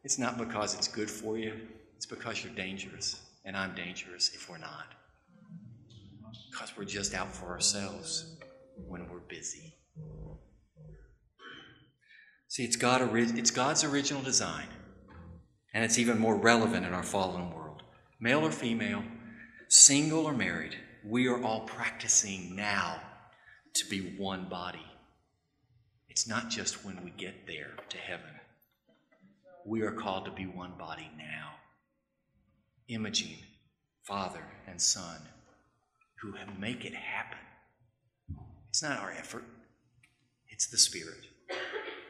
it's 0.03 0.19
not 0.19 0.37
because 0.37 0.75
it's 0.75 0.87
good 0.87 1.09
for 1.09 1.37
you, 1.37 1.53
it's 1.95 2.05
because 2.05 2.43
you're 2.43 2.53
dangerous, 2.53 3.19
and 3.45 3.55
I'm 3.55 3.73
dangerous 3.73 4.29
if 4.35 4.49
we're 4.49 4.57
not. 4.57 5.00
Because 6.51 6.75
we're 6.77 6.85
just 6.85 7.13
out 7.13 7.33
for 7.33 7.47
ourselves 7.47 8.37
when 8.75 9.09
we're 9.09 9.19
busy. 9.19 9.73
See, 12.47 12.65
it's, 12.65 12.75
God, 12.75 13.01
it's 13.15 13.51
God's 13.51 13.85
original 13.85 14.21
design 14.21 14.67
and 15.73 15.85
it's 15.85 15.97
even 15.97 16.19
more 16.19 16.35
relevant 16.35 16.85
in 16.85 16.93
our 16.93 17.03
fallen 17.03 17.51
world. 17.51 17.83
Male 18.19 18.45
or 18.45 18.51
female, 18.51 19.03
single 19.69 20.25
or 20.25 20.33
married, 20.33 20.75
we 21.05 21.27
are 21.27 21.41
all 21.41 21.61
practicing 21.61 22.55
now 22.55 23.01
to 23.73 23.89
be 23.89 24.15
one 24.17 24.49
body. 24.49 24.85
It's 26.09 26.27
not 26.27 26.49
just 26.49 26.83
when 26.83 27.03
we 27.03 27.11
get 27.11 27.47
there 27.47 27.71
to 27.89 27.97
heaven. 27.97 28.29
We 29.65 29.81
are 29.83 29.93
called 29.93 30.25
to 30.25 30.31
be 30.31 30.45
one 30.45 30.73
body 30.77 31.09
now. 31.17 31.51
Imaging 32.89 33.37
Father 34.03 34.43
and 34.67 34.81
Son 34.81 35.21
who 36.21 36.33
make 36.59 36.85
it 36.85 36.93
happen. 36.93 37.39
It's 38.69 38.83
not 38.83 38.99
our 38.99 39.11
effort, 39.11 39.43
it's 40.49 40.67
the 40.67 40.77
Spirit 40.77 41.25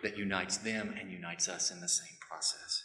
that 0.04 0.18
unites 0.18 0.58
them 0.58 0.96
and 1.00 1.12
unites 1.12 1.48
us 1.48 1.72
in 1.72 1.80
the 1.80 1.88
same 1.88 2.18
process. 2.28 2.84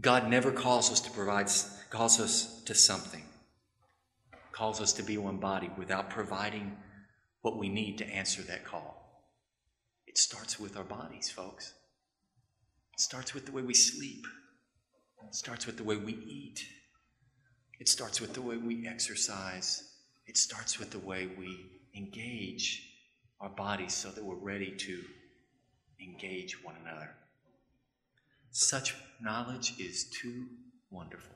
God 0.00 0.28
never 0.28 0.50
calls 0.50 0.90
us 0.90 1.00
to 1.00 1.10
provide, 1.10 1.48
calls 1.90 2.20
us 2.20 2.62
to 2.64 2.74
something, 2.74 3.22
calls 4.52 4.80
us 4.80 4.92
to 4.94 5.02
be 5.02 5.16
one 5.18 5.38
body 5.38 5.70
without 5.78 6.10
providing 6.10 6.76
what 7.42 7.58
we 7.58 7.68
need 7.68 7.98
to 7.98 8.06
answer 8.06 8.42
that 8.42 8.64
call. 8.64 9.22
It 10.06 10.18
starts 10.18 10.58
with 10.58 10.76
our 10.76 10.84
bodies, 10.84 11.30
folks. 11.30 11.74
It 12.92 13.00
starts 13.00 13.34
with 13.34 13.46
the 13.46 13.52
way 13.52 13.62
we 13.62 13.74
sleep. 13.74 14.24
It 15.26 15.34
starts 15.34 15.66
with 15.66 15.76
the 15.76 15.84
way 15.84 15.96
we 15.96 16.12
eat. 16.12 16.60
It 17.80 17.88
starts 17.88 18.20
with 18.20 18.34
the 18.34 18.42
way 18.42 18.56
we 18.56 18.86
exercise. 18.86 19.93
It 20.26 20.36
starts 20.36 20.78
with 20.78 20.90
the 20.90 20.98
way 20.98 21.28
we 21.38 21.66
engage 21.94 22.90
our 23.40 23.50
bodies 23.50 23.94
so 23.94 24.10
that 24.10 24.24
we're 24.24 24.34
ready 24.36 24.70
to 24.70 25.02
engage 26.00 26.62
one 26.64 26.76
another. 26.82 27.10
Such 28.50 28.94
knowledge 29.20 29.74
is 29.78 30.04
too 30.04 30.46
wonderful. 30.90 31.34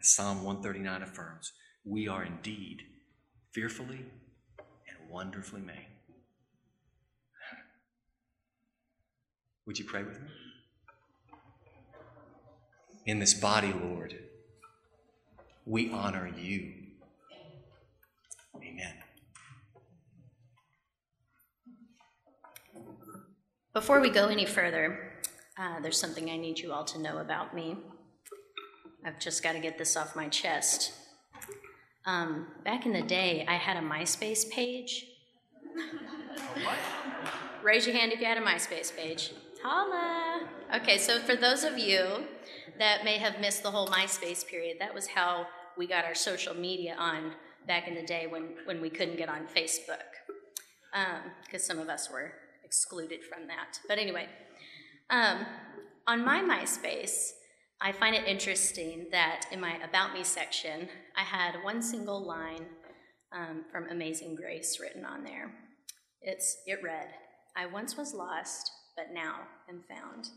As 0.00 0.10
Psalm 0.10 0.44
139 0.44 1.02
affirms, 1.02 1.52
we 1.84 2.08
are 2.08 2.24
indeed 2.24 2.82
fearfully 3.52 4.04
and 4.58 5.10
wonderfully 5.10 5.60
made. 5.60 5.86
Would 9.66 9.78
you 9.78 9.84
pray 9.84 10.02
with 10.02 10.20
me? 10.20 10.28
In 13.04 13.18
this 13.18 13.34
body, 13.34 13.72
Lord, 13.72 14.18
we 15.68 15.90
honor 15.90 16.30
you. 16.36 16.72
Amen. 18.56 18.94
Before 23.74 24.00
we 24.00 24.08
go 24.08 24.28
any 24.28 24.46
further, 24.46 25.12
uh, 25.58 25.80
there's 25.80 26.00
something 26.00 26.30
I 26.30 26.38
need 26.38 26.58
you 26.58 26.72
all 26.72 26.84
to 26.86 26.98
know 26.98 27.18
about 27.18 27.54
me. 27.54 27.76
I've 29.04 29.20
just 29.20 29.42
got 29.42 29.52
to 29.52 29.60
get 29.60 29.76
this 29.76 29.96
off 29.96 30.16
my 30.16 30.28
chest. 30.28 30.92
Um, 32.06 32.46
back 32.64 32.86
in 32.86 32.92
the 32.92 33.02
day, 33.02 33.44
I 33.46 33.56
had 33.56 33.76
a 33.76 33.86
MySpace 33.86 34.50
page. 34.50 35.04
Raise 37.62 37.86
your 37.86 37.94
hand 37.94 38.12
if 38.12 38.20
you 38.20 38.26
had 38.26 38.38
a 38.38 38.42
MySpace 38.42 38.96
page. 38.96 39.32
Holla! 39.62 40.48
Okay, 40.76 40.96
so 40.96 41.18
for 41.18 41.36
those 41.36 41.62
of 41.62 41.76
you 41.78 42.24
that 42.78 43.04
may 43.04 43.18
have 43.18 43.40
missed 43.40 43.62
the 43.62 43.70
whole 43.70 43.88
MySpace 43.88 44.46
period, 44.46 44.78
that 44.80 44.94
was 44.94 45.08
how 45.08 45.46
we 45.78 45.86
got 45.86 46.04
our 46.04 46.14
social 46.14 46.54
media 46.54 46.96
on 46.98 47.32
back 47.66 47.86
in 47.86 47.94
the 47.94 48.02
day 48.02 48.26
when, 48.26 48.54
when 48.64 48.80
we 48.80 48.90
couldn't 48.90 49.16
get 49.16 49.28
on 49.28 49.46
Facebook, 49.46 50.10
because 51.46 51.62
um, 51.62 51.76
some 51.76 51.78
of 51.78 51.88
us 51.88 52.10
were 52.10 52.32
excluded 52.64 53.20
from 53.22 53.46
that. 53.46 53.78
But 53.86 53.98
anyway, 53.98 54.26
um, 55.10 55.46
on 56.06 56.24
my 56.24 56.40
MySpace, 56.40 57.30
I 57.80 57.92
find 57.92 58.16
it 58.16 58.26
interesting 58.26 59.06
that 59.12 59.46
in 59.52 59.60
my 59.60 59.76
About 59.88 60.12
Me 60.12 60.24
section, 60.24 60.88
I 61.16 61.22
had 61.22 61.62
one 61.62 61.80
single 61.80 62.26
line 62.26 62.66
um, 63.32 63.64
from 63.70 63.88
Amazing 63.88 64.34
Grace 64.34 64.80
written 64.80 65.04
on 65.04 65.22
there. 65.22 65.52
It's, 66.20 66.56
it 66.66 66.80
read, 66.82 67.08
I 67.56 67.66
once 67.66 67.96
was 67.96 68.14
lost, 68.14 68.72
but 68.96 69.14
now 69.14 69.42
am 69.68 69.82
found. 69.88 70.28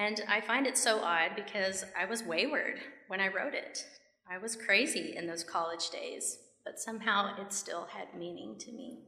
And 0.00 0.22
I 0.28 0.40
find 0.40 0.66
it 0.66 0.78
so 0.78 1.00
odd 1.00 1.32
because 1.36 1.84
I 1.98 2.06
was 2.06 2.22
wayward 2.22 2.80
when 3.08 3.20
I 3.20 3.28
wrote 3.28 3.52
it. 3.52 3.84
I 4.30 4.38
was 4.38 4.56
crazy 4.56 5.14
in 5.14 5.26
those 5.26 5.44
college 5.44 5.90
days, 5.90 6.38
but 6.64 6.78
somehow 6.78 7.36
it 7.38 7.52
still 7.52 7.86
had 7.92 8.18
meaning 8.18 8.56
to 8.60 8.72
me. 8.72 9.00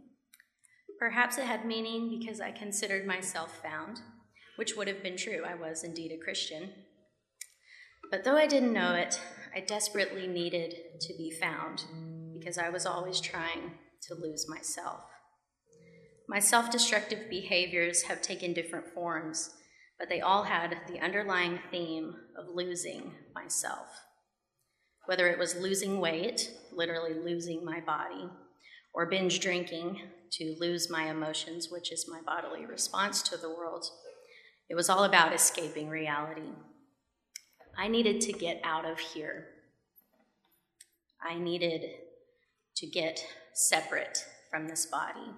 Perhaps 0.99 1.39
it 1.39 1.47
had 1.47 1.65
meaning 1.65 2.19
because 2.19 2.43
I 2.43 2.51
considered 2.51 3.07
myself 3.07 3.63
found, 3.63 4.01
which 4.57 4.77
would 4.77 4.87
have 4.87 5.03
been 5.03 5.17
true. 5.17 5.45
I 5.47 5.55
was 5.55 5.83
indeed 5.83 6.13
a 6.13 6.23
Christian. 6.23 6.69
But 8.11 8.25
though 8.25 8.37
I 8.37 8.47
didn't 8.47 8.75
know 8.75 8.93
it, 8.93 9.19
I 9.57 9.61
desperately 9.61 10.27
needed 10.27 10.75
to 11.01 11.15
be 11.17 11.31
found 11.31 11.85
because 12.39 12.59
I 12.59 12.69
was 12.69 12.85
always 12.85 13.19
trying 13.19 13.79
to 14.09 14.15
lose 14.15 14.47
myself. 14.47 15.01
My 16.29 16.39
self 16.39 16.71
destructive 16.71 17.31
behaviors 17.31 18.03
have 18.03 18.21
taken 18.21 18.53
different 18.53 18.89
forms, 18.93 19.55
but 19.99 20.09
they 20.09 20.21
all 20.21 20.45
had 20.45 20.77
the 20.89 21.01
underlying 21.01 21.59
theme 21.71 22.15
of 22.37 22.55
losing 22.55 23.13
myself. 23.35 23.89
Whether 25.07 25.29
it 25.29 25.39
was 25.39 25.57
losing 25.57 26.01
weight, 26.01 26.51
literally 26.73 27.15
losing 27.15 27.65
my 27.65 27.81
body, 27.81 28.29
or 28.95 29.07
binge 29.07 29.41
drinking 29.41 30.01
to 30.33 30.57
lose 30.59 30.91
my 30.91 31.11
emotions, 31.11 31.69
which 31.71 31.93
is 31.93 32.09
my 32.09 32.21
bodily 32.25 32.67
response 32.67 33.23
to 33.23 33.37
the 33.37 33.51
world, 33.51 33.85
it 34.69 34.75
was 34.75 34.89
all 34.89 35.05
about 35.05 35.35
escaping 35.35 35.89
reality. 35.89 36.53
I 37.77 37.89
needed 37.89 38.21
to 38.23 38.33
get 38.33 38.61
out 38.65 38.85
of 38.85 38.99
here. 38.99 39.47
I 41.23 41.39
needed 41.39 41.83
to 42.77 42.87
get 42.87 43.25
separate 43.55 44.25
from 44.51 44.69
this 44.69 44.87
body. 44.87 45.35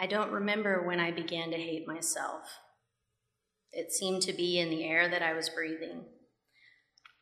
I 0.00 0.06
don't 0.06 0.30
remember 0.30 0.86
when 0.86 1.00
I 1.00 1.10
began 1.10 1.50
to 1.50 1.56
hate 1.56 1.86
myself. 1.86 2.42
It 3.72 3.92
seemed 3.92 4.22
to 4.22 4.32
be 4.32 4.58
in 4.58 4.70
the 4.70 4.84
air 4.84 5.08
that 5.08 5.22
I 5.22 5.32
was 5.32 5.48
breathing. 5.48 6.04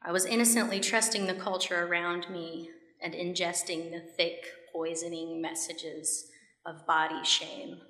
I 0.05 0.13
was 0.13 0.27
innocently 0.27 0.81
trusting 0.81 1.27
the 1.27 1.35
culture 1.35 1.87
around 1.87 2.31
me 2.31 2.71
and 3.01 3.15
ingesting 3.15 3.91
the 3.91 4.03
thick, 4.17 4.45
poisoning 4.73 5.41
messages 5.41 6.27
of 6.65 6.87
body 6.87 7.25
shame. 7.25 7.81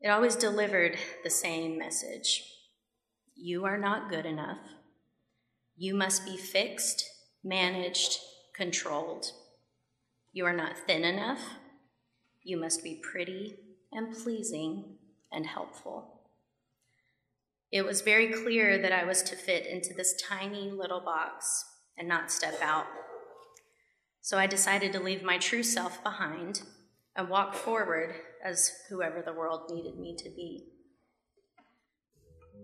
It 0.00 0.08
always 0.08 0.36
delivered 0.36 0.98
the 1.22 1.30
same 1.30 1.78
message 1.78 2.44
You 3.34 3.64
are 3.64 3.78
not 3.78 4.10
good 4.10 4.26
enough. 4.26 4.58
You 5.76 5.94
must 5.94 6.24
be 6.24 6.36
fixed, 6.36 7.04
managed, 7.42 8.18
controlled. 8.54 9.32
You 10.32 10.44
are 10.46 10.52
not 10.52 10.76
thin 10.86 11.04
enough. 11.04 11.40
You 12.44 12.60
must 12.60 12.84
be 12.84 13.00
pretty 13.02 13.56
and 13.90 14.14
pleasing 14.14 14.98
and 15.32 15.46
helpful. 15.46 16.20
It 17.72 17.84
was 17.84 18.02
very 18.02 18.32
clear 18.32 18.78
that 18.78 18.92
I 18.92 19.04
was 19.04 19.22
to 19.24 19.34
fit 19.34 19.66
into 19.66 19.94
this 19.94 20.14
tiny 20.28 20.70
little 20.70 21.00
box 21.00 21.64
and 21.98 22.06
not 22.06 22.30
step 22.30 22.60
out. 22.62 22.86
So 24.20 24.38
I 24.38 24.46
decided 24.46 24.92
to 24.92 25.00
leave 25.00 25.22
my 25.22 25.38
true 25.38 25.62
self 25.62 26.02
behind 26.04 26.62
and 27.16 27.28
walk 27.28 27.54
forward 27.54 28.14
as 28.44 28.70
whoever 28.90 29.22
the 29.22 29.32
world 29.32 29.70
needed 29.70 29.98
me 29.98 30.14
to 30.18 30.30
be. 30.30 30.66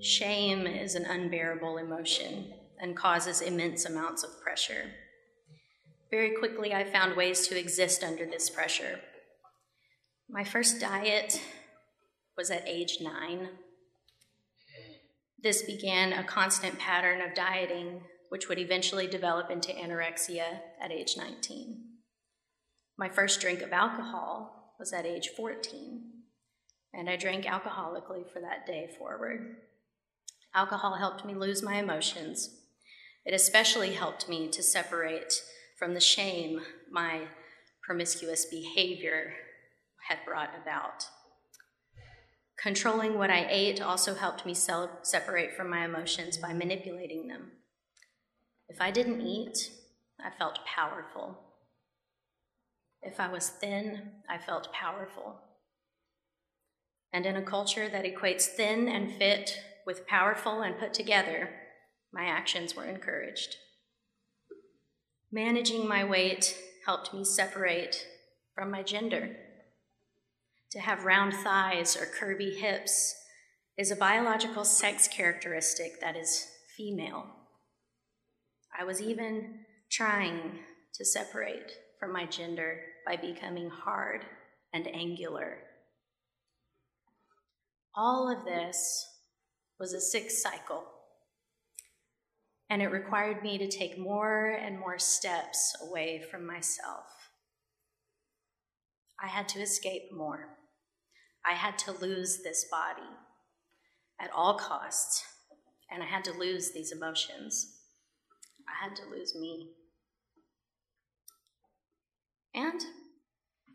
Shame 0.00 0.66
is 0.66 0.94
an 0.94 1.06
unbearable 1.06 1.78
emotion 1.78 2.52
and 2.80 2.96
causes 2.96 3.40
immense 3.40 3.84
amounts 3.84 4.24
of 4.24 4.40
pressure. 4.42 4.90
Very 6.10 6.34
quickly, 6.36 6.74
I 6.74 6.84
found 6.84 7.16
ways 7.16 7.46
to 7.48 7.58
exist 7.58 8.02
under 8.02 8.26
this 8.26 8.50
pressure. 8.50 9.00
My 10.32 10.44
first 10.44 10.80
diet 10.80 11.42
was 12.36 12.52
at 12.52 12.68
age 12.68 12.98
nine. 13.00 13.48
This 15.42 15.62
began 15.62 16.12
a 16.12 16.22
constant 16.22 16.78
pattern 16.78 17.20
of 17.20 17.34
dieting, 17.34 18.02
which 18.28 18.48
would 18.48 18.60
eventually 18.60 19.08
develop 19.08 19.50
into 19.50 19.72
anorexia 19.72 20.60
at 20.80 20.92
age 20.92 21.16
19. 21.16 21.82
My 22.96 23.08
first 23.08 23.40
drink 23.40 23.60
of 23.60 23.72
alcohol 23.72 24.74
was 24.78 24.92
at 24.92 25.04
age 25.04 25.30
14, 25.36 26.04
and 26.94 27.10
I 27.10 27.16
drank 27.16 27.44
alcoholically 27.44 28.30
for 28.32 28.40
that 28.40 28.66
day 28.68 28.88
forward. 28.96 29.56
Alcohol 30.54 30.94
helped 30.94 31.24
me 31.24 31.34
lose 31.34 31.60
my 31.60 31.80
emotions. 31.80 32.56
It 33.24 33.34
especially 33.34 33.94
helped 33.94 34.28
me 34.28 34.48
to 34.50 34.62
separate 34.62 35.42
from 35.76 35.94
the 35.94 36.00
shame 36.00 36.60
my 36.88 37.22
promiscuous 37.82 38.44
behavior 38.44 39.34
had 40.08 40.18
brought 40.26 40.50
about. 40.60 41.06
Controlling 42.56 43.16
what 43.16 43.30
I 43.30 43.46
ate 43.48 43.80
also 43.80 44.14
helped 44.14 44.44
me 44.44 44.54
separate 44.54 45.54
from 45.56 45.70
my 45.70 45.84
emotions 45.84 46.36
by 46.36 46.52
manipulating 46.52 47.28
them. 47.28 47.52
If 48.68 48.80
I 48.80 48.90
didn't 48.90 49.22
eat, 49.22 49.70
I 50.22 50.30
felt 50.30 50.58
powerful. 50.64 51.38
If 53.02 53.18
I 53.18 53.28
was 53.28 53.48
thin, 53.48 54.12
I 54.28 54.36
felt 54.36 54.72
powerful. 54.72 55.40
And 57.12 57.24
in 57.24 57.34
a 57.34 57.42
culture 57.42 57.88
that 57.88 58.04
equates 58.04 58.44
thin 58.44 58.88
and 58.88 59.10
fit 59.12 59.58
with 59.86 60.06
powerful 60.06 60.60
and 60.60 60.78
put 60.78 60.92
together, 60.92 61.48
my 62.12 62.26
actions 62.26 62.76
were 62.76 62.84
encouraged. 62.84 63.56
Managing 65.32 65.88
my 65.88 66.04
weight 66.04 66.56
helped 66.84 67.14
me 67.14 67.24
separate 67.24 68.06
from 68.54 68.70
my 68.70 68.82
gender. 68.82 69.36
To 70.72 70.78
have 70.78 71.04
round 71.04 71.34
thighs 71.34 71.96
or 71.96 72.06
curvy 72.06 72.56
hips 72.56 73.16
is 73.76 73.90
a 73.90 73.96
biological 73.96 74.64
sex 74.64 75.08
characteristic 75.08 76.00
that 76.00 76.16
is 76.16 76.46
female. 76.76 77.26
I 78.78 78.84
was 78.84 79.02
even 79.02 79.64
trying 79.90 80.60
to 80.94 81.04
separate 81.04 81.72
from 81.98 82.12
my 82.12 82.24
gender 82.26 82.82
by 83.04 83.16
becoming 83.16 83.68
hard 83.68 84.24
and 84.72 84.86
angular. 84.86 85.58
All 87.96 88.30
of 88.30 88.44
this 88.44 89.08
was 89.80 89.92
a 89.92 90.00
sick 90.00 90.30
cycle 90.30 90.84
and 92.70 92.80
it 92.80 92.92
required 92.92 93.42
me 93.42 93.58
to 93.58 93.66
take 93.66 93.98
more 93.98 94.50
and 94.50 94.78
more 94.78 95.00
steps 95.00 95.76
away 95.82 96.22
from 96.30 96.46
myself. 96.46 97.06
I 99.20 99.26
had 99.26 99.48
to 99.48 99.60
escape 99.60 100.12
more. 100.12 100.59
I 101.50 101.54
had 101.54 101.76
to 101.78 101.92
lose 101.92 102.42
this 102.44 102.66
body 102.70 103.08
at 104.20 104.30
all 104.32 104.54
costs, 104.54 105.24
and 105.90 106.00
I 106.00 106.06
had 106.06 106.22
to 106.24 106.32
lose 106.32 106.70
these 106.70 106.92
emotions. 106.92 107.78
I 108.68 108.84
had 108.84 108.94
to 108.96 109.10
lose 109.10 109.34
me. 109.34 109.70
And 112.54 112.80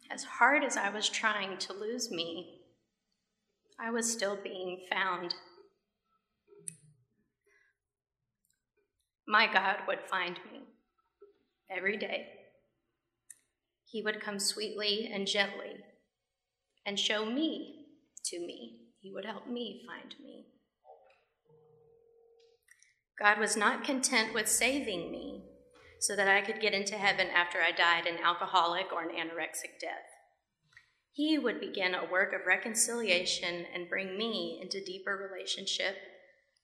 as 0.10 0.24
hard 0.24 0.64
as 0.64 0.78
I 0.78 0.90
was 0.90 1.10
trying 1.10 1.58
to 1.58 1.74
lose 1.74 2.10
me, 2.10 2.62
I 3.78 3.92
was 3.92 4.10
still 4.10 4.38
being 4.42 4.86
found 4.90 5.36
my 9.28 9.52
God 9.52 9.78
would 9.88 10.00
find 10.10 10.38
me 10.50 10.62
every 11.70 11.98
day. 11.98 12.28
He 13.84 14.02
would 14.02 14.22
come 14.22 14.40
sweetly 14.40 15.10
and 15.12 15.28
gently 15.28 15.85
and 16.86 17.00
show 17.00 17.26
me 17.26 17.86
to 18.26 18.40
me. 18.40 18.80
He 19.00 19.12
would 19.12 19.26
help 19.26 19.48
me 19.48 19.86
find 19.88 20.14
me. 20.24 20.46
God 23.20 23.40
was 23.40 23.56
not 23.56 23.84
content 23.84 24.34
with 24.34 24.48
saving 24.48 25.12
me 25.12 25.44
so 26.00 26.16
that 26.16 26.28
I 26.28 26.42
could 26.42 26.60
get 26.60 26.74
into 26.74 26.96
heaven 26.96 27.28
after 27.28 27.60
I 27.62 27.72
died 27.72 28.08
an 28.08 28.24
alcoholic 28.24 28.92
or 28.92 29.04
an 29.04 29.10
anorexic 29.10 29.80
death. 29.80 30.10
He 31.12 31.38
would 31.38 31.62
begin 31.62 31.96
a 31.96 32.12
work 32.12 32.34
of 32.34 32.46
reconciliation 32.46 33.66
and 33.74 33.90
bring 33.90 34.18
me 34.18 34.60
into 34.62 34.84
deeper 34.84 35.30
relationship 35.32 35.96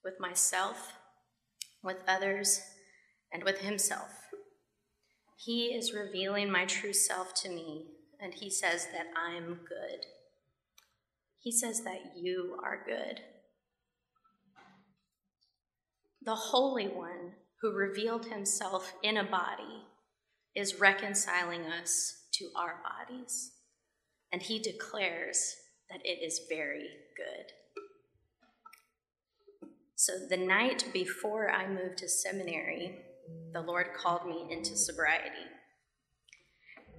with 0.04 0.16
myself 0.20 0.94
with 1.84 1.98
others, 2.08 2.62
and 3.32 3.44
with 3.44 3.60
himself. 3.60 4.10
He 5.38 5.68
is 5.68 5.94
revealing 5.94 6.52
my 6.52 6.66
true 6.66 6.94
self 6.94 7.34
to 7.42 7.50
me, 7.50 7.88
and 8.22 8.34
he 8.36 8.50
says 8.50 8.88
that 8.94 9.08
I'm 9.18 9.60
good. 9.68 10.06
He 11.40 11.52
says 11.52 11.82
that 11.82 12.14
you 12.16 12.58
are 12.64 12.86
good. 12.86 13.20
The 16.24 16.36
Holy 16.36 16.88
One 16.88 17.34
who 17.62 17.74
revealed 17.74 18.28
himself 18.28 18.94
in 19.02 19.18
a 19.18 19.24
body 19.24 19.88
is 20.56 20.80
reconciling 20.80 21.66
us 21.66 22.26
to 22.34 22.50
our 22.56 22.80
bodies, 22.84 23.54
and 24.32 24.42
he 24.42 24.60
declares 24.60 25.56
that 25.90 26.02
it 26.04 26.24
is 26.24 26.42
very 26.48 26.90
good. 27.18 27.46
So 29.96 30.14
the 30.30 30.38
night 30.38 30.86
before 30.94 31.50
I 31.50 31.68
moved 31.68 31.98
to 32.00 32.10
seminary, 32.10 33.00
the 33.54 33.62
Lord 33.62 33.88
called 33.96 34.26
me 34.28 34.48
into 34.50 34.76
sobriety. 34.76 35.51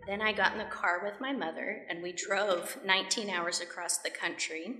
Then 0.07 0.21
I 0.21 0.33
got 0.33 0.53
in 0.53 0.59
the 0.59 0.65
car 0.65 1.01
with 1.05 1.21
my 1.21 1.33
mother 1.33 1.87
and 1.89 2.03
we 2.03 2.13
drove 2.13 2.79
19 2.85 3.31
hours 3.31 3.61
across 3.61 3.99
the 3.99 4.11
country, 4.11 4.77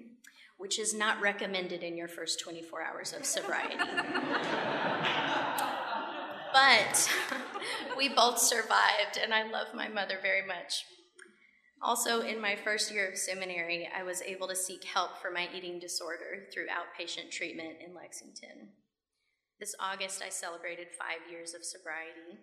which 0.59 0.79
is 0.79 0.95
not 0.95 1.21
recommended 1.21 1.83
in 1.83 1.97
your 1.97 2.09
first 2.09 2.41
24 2.41 2.83
hours 2.83 3.13
of 3.13 3.25
sobriety. 3.25 3.77
but 6.53 7.13
we 7.97 8.09
both 8.09 8.39
survived, 8.39 9.19
and 9.23 9.33
I 9.33 9.49
love 9.49 9.69
my 9.75 9.89
mother 9.89 10.19
very 10.21 10.47
much. 10.47 10.85
Also, 11.81 12.21
in 12.21 12.41
my 12.41 12.55
first 12.55 12.93
year 12.93 13.09
of 13.09 13.19
seminary, 13.19 13.89
I 13.97 14.05
was 14.05 14.23
able 14.23 14.47
to 14.49 14.55
seek 14.55 14.85
help 14.85 15.19
for 15.21 15.31
my 15.31 15.49
eating 15.55 15.81
disorder 15.81 16.47
through 16.53 16.67
outpatient 16.67 17.31
treatment 17.31 17.79
in 17.85 17.95
Lexington. 17.95 18.69
This 19.59 19.75
August, 19.81 20.23
I 20.25 20.29
celebrated 20.29 20.89
five 20.97 21.31
years 21.31 21.55
of 21.55 21.65
sobriety. 21.65 22.39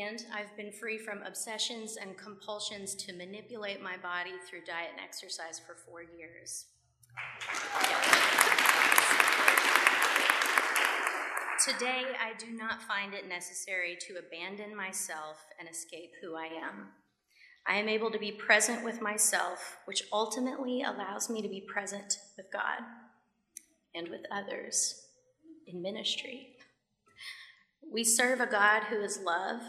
And 0.00 0.24
I've 0.32 0.56
been 0.56 0.70
free 0.70 0.96
from 0.96 1.22
obsessions 1.22 1.96
and 2.00 2.16
compulsions 2.16 2.94
to 2.94 3.12
manipulate 3.12 3.82
my 3.82 3.96
body 3.96 4.30
through 4.48 4.60
diet 4.64 4.90
and 4.92 5.04
exercise 5.04 5.58
for 5.58 5.74
four 5.74 6.02
years. 6.02 6.66
Today, 11.64 12.04
I 12.20 12.32
do 12.38 12.46
not 12.56 12.80
find 12.82 13.12
it 13.12 13.28
necessary 13.28 13.98
to 14.06 14.18
abandon 14.18 14.76
myself 14.76 15.44
and 15.58 15.68
escape 15.68 16.12
who 16.22 16.36
I 16.36 16.46
am. 16.46 16.88
I 17.66 17.74
am 17.74 17.88
able 17.88 18.10
to 18.12 18.18
be 18.18 18.30
present 18.30 18.84
with 18.84 19.02
myself, 19.02 19.78
which 19.86 20.04
ultimately 20.12 20.82
allows 20.82 21.28
me 21.28 21.42
to 21.42 21.48
be 21.48 21.66
present 21.68 22.18
with 22.36 22.46
God 22.52 22.82
and 23.94 24.08
with 24.08 24.22
others 24.30 25.06
in 25.66 25.82
ministry. 25.82 26.56
We 27.92 28.04
serve 28.04 28.40
a 28.40 28.46
God 28.46 28.84
who 28.84 29.00
is 29.00 29.20
love 29.24 29.60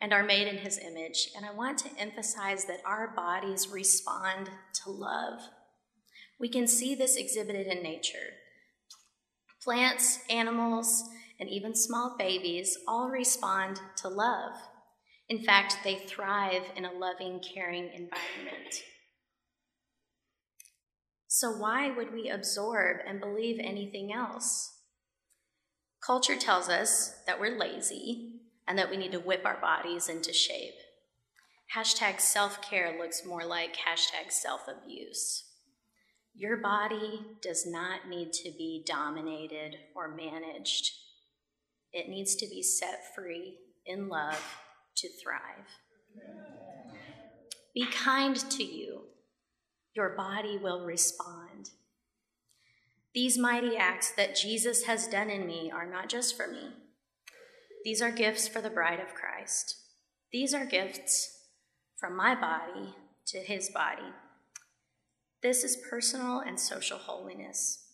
and 0.00 0.12
are 0.12 0.22
made 0.22 0.48
in 0.48 0.58
his 0.58 0.78
image, 0.78 1.30
and 1.36 1.46
I 1.46 1.52
want 1.52 1.78
to 1.78 1.98
emphasize 1.98 2.64
that 2.66 2.82
our 2.84 3.12
bodies 3.14 3.68
respond 3.68 4.50
to 4.82 4.90
love. 4.90 5.40
We 6.38 6.48
can 6.48 6.66
see 6.66 6.94
this 6.94 7.16
exhibited 7.16 7.66
in 7.66 7.82
nature. 7.82 8.34
Plants, 9.62 10.18
animals, 10.28 11.04
and 11.40 11.48
even 11.48 11.74
small 11.74 12.16
babies 12.18 12.76
all 12.86 13.08
respond 13.08 13.80
to 13.96 14.08
love. 14.08 14.52
In 15.28 15.42
fact, 15.42 15.78
they 15.84 15.96
thrive 15.96 16.64
in 16.76 16.84
a 16.84 16.92
loving, 16.92 17.40
caring 17.40 17.84
environment. 17.84 18.82
So, 21.36 21.50
why 21.50 21.90
would 21.90 22.12
we 22.12 22.28
absorb 22.28 22.98
and 23.04 23.18
believe 23.18 23.58
anything 23.58 24.12
else? 24.12 24.78
Culture 26.00 26.36
tells 26.36 26.68
us 26.68 27.12
that 27.26 27.40
we're 27.40 27.58
lazy 27.58 28.34
and 28.68 28.78
that 28.78 28.88
we 28.88 28.96
need 28.96 29.10
to 29.10 29.18
whip 29.18 29.42
our 29.44 29.60
bodies 29.60 30.08
into 30.08 30.32
shape. 30.32 30.76
Hashtag 31.76 32.20
self 32.20 32.62
care 32.62 32.96
looks 32.96 33.26
more 33.26 33.44
like 33.44 33.74
hashtag 33.74 34.30
self 34.30 34.68
abuse. 34.68 35.42
Your 36.36 36.58
body 36.58 37.26
does 37.42 37.66
not 37.66 38.08
need 38.08 38.32
to 38.34 38.52
be 38.52 38.84
dominated 38.86 39.74
or 39.96 40.14
managed. 40.14 40.88
It 41.92 42.08
needs 42.08 42.36
to 42.36 42.46
be 42.46 42.62
set 42.62 43.12
free 43.12 43.58
in 43.84 44.08
love 44.08 44.40
to 44.98 45.08
thrive. 45.20 45.66
Be 47.74 47.86
kind 47.86 48.36
to 48.36 48.62
you. 48.62 49.06
Your 49.94 50.10
body 50.10 50.58
will 50.58 50.84
respond. 50.84 51.70
These 53.14 53.38
mighty 53.38 53.76
acts 53.76 54.10
that 54.12 54.34
Jesus 54.34 54.84
has 54.84 55.06
done 55.06 55.30
in 55.30 55.46
me 55.46 55.70
are 55.72 55.88
not 55.88 56.08
just 56.08 56.36
for 56.36 56.48
me. 56.48 56.70
These 57.84 58.02
are 58.02 58.10
gifts 58.10 58.48
for 58.48 58.60
the 58.60 58.70
bride 58.70 58.98
of 58.98 59.14
Christ. 59.14 59.76
These 60.32 60.52
are 60.52 60.66
gifts 60.66 61.44
from 61.96 62.16
my 62.16 62.34
body 62.34 62.94
to 63.26 63.38
his 63.38 63.70
body. 63.70 64.12
This 65.42 65.62
is 65.62 65.76
personal 65.88 66.40
and 66.40 66.58
social 66.58 66.98
holiness. 66.98 67.86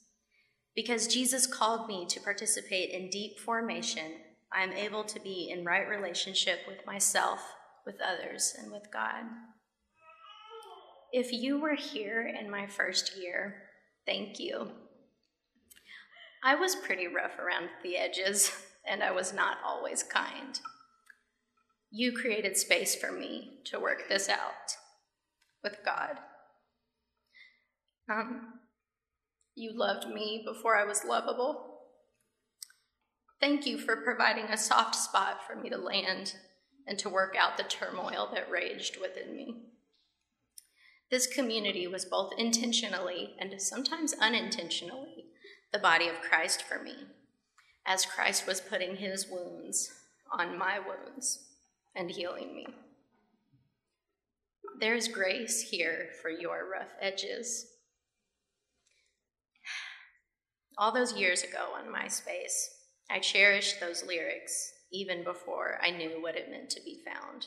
Because 0.74 1.06
Jesus 1.06 1.46
called 1.46 1.86
me 1.86 2.06
to 2.08 2.20
participate 2.20 2.90
in 2.90 3.10
deep 3.10 3.38
formation, 3.40 4.12
I 4.52 4.62
am 4.62 4.72
able 4.72 5.04
to 5.04 5.20
be 5.20 5.50
in 5.52 5.64
right 5.64 5.86
relationship 5.86 6.60
with 6.66 6.86
myself, 6.86 7.40
with 7.84 7.96
others, 8.00 8.54
and 8.58 8.72
with 8.72 8.90
God. 8.92 9.24
If 11.12 11.32
you 11.32 11.60
were 11.60 11.74
here 11.74 12.22
in 12.26 12.50
my 12.50 12.66
first 12.66 13.16
year, 13.16 13.62
thank 14.06 14.38
you. 14.38 14.70
I 16.42 16.54
was 16.54 16.76
pretty 16.76 17.08
rough 17.08 17.38
around 17.38 17.68
the 17.82 17.96
edges, 17.96 18.52
and 18.88 19.02
I 19.02 19.10
was 19.10 19.32
not 19.32 19.58
always 19.64 20.02
kind. 20.02 20.58
You 21.90 22.12
created 22.12 22.56
space 22.56 22.94
for 22.94 23.10
me 23.10 23.58
to 23.66 23.80
work 23.80 24.08
this 24.08 24.28
out 24.28 24.76
with 25.64 25.78
God. 25.84 26.18
Um, 28.08 28.60
you 29.56 29.72
loved 29.74 30.08
me 30.08 30.44
before 30.46 30.76
I 30.76 30.84
was 30.84 31.04
lovable. 31.04 31.80
Thank 33.40 33.66
you 33.66 33.78
for 33.78 33.96
providing 33.96 34.44
a 34.44 34.56
soft 34.56 34.94
spot 34.94 35.40
for 35.46 35.56
me 35.56 35.70
to 35.70 35.76
land 35.76 36.34
and 36.86 36.98
to 37.00 37.08
work 37.08 37.34
out 37.38 37.56
the 37.56 37.64
turmoil 37.64 38.30
that 38.32 38.50
raged 38.50 38.98
within 39.00 39.34
me. 39.34 39.70
This 41.10 41.26
community 41.26 41.88
was 41.88 42.04
both 42.04 42.32
intentionally 42.38 43.34
and 43.40 43.60
sometimes 43.60 44.14
unintentionally 44.20 45.24
the 45.72 45.78
body 45.78 46.08
of 46.08 46.20
Christ 46.20 46.62
for 46.62 46.80
me, 46.80 46.94
as 47.84 48.06
Christ 48.06 48.46
was 48.46 48.60
putting 48.60 48.96
his 48.96 49.26
wounds 49.28 49.90
on 50.32 50.56
my 50.56 50.78
wounds 50.78 51.48
and 51.96 52.10
healing 52.10 52.54
me. 52.54 52.66
There 54.78 54.94
is 54.94 55.08
grace 55.08 55.60
here 55.70 56.10
for 56.22 56.30
your 56.30 56.70
rough 56.70 56.92
edges. 57.00 57.66
All 60.78 60.92
those 60.92 61.12
years 61.12 61.42
ago 61.42 61.72
on 61.76 61.92
MySpace, 61.92 62.68
I 63.10 63.18
cherished 63.18 63.80
those 63.80 64.06
lyrics 64.06 64.72
even 64.92 65.24
before 65.24 65.78
I 65.82 65.90
knew 65.90 66.22
what 66.22 66.36
it 66.36 66.50
meant 66.50 66.70
to 66.70 66.80
be 66.82 67.02
found. 67.04 67.46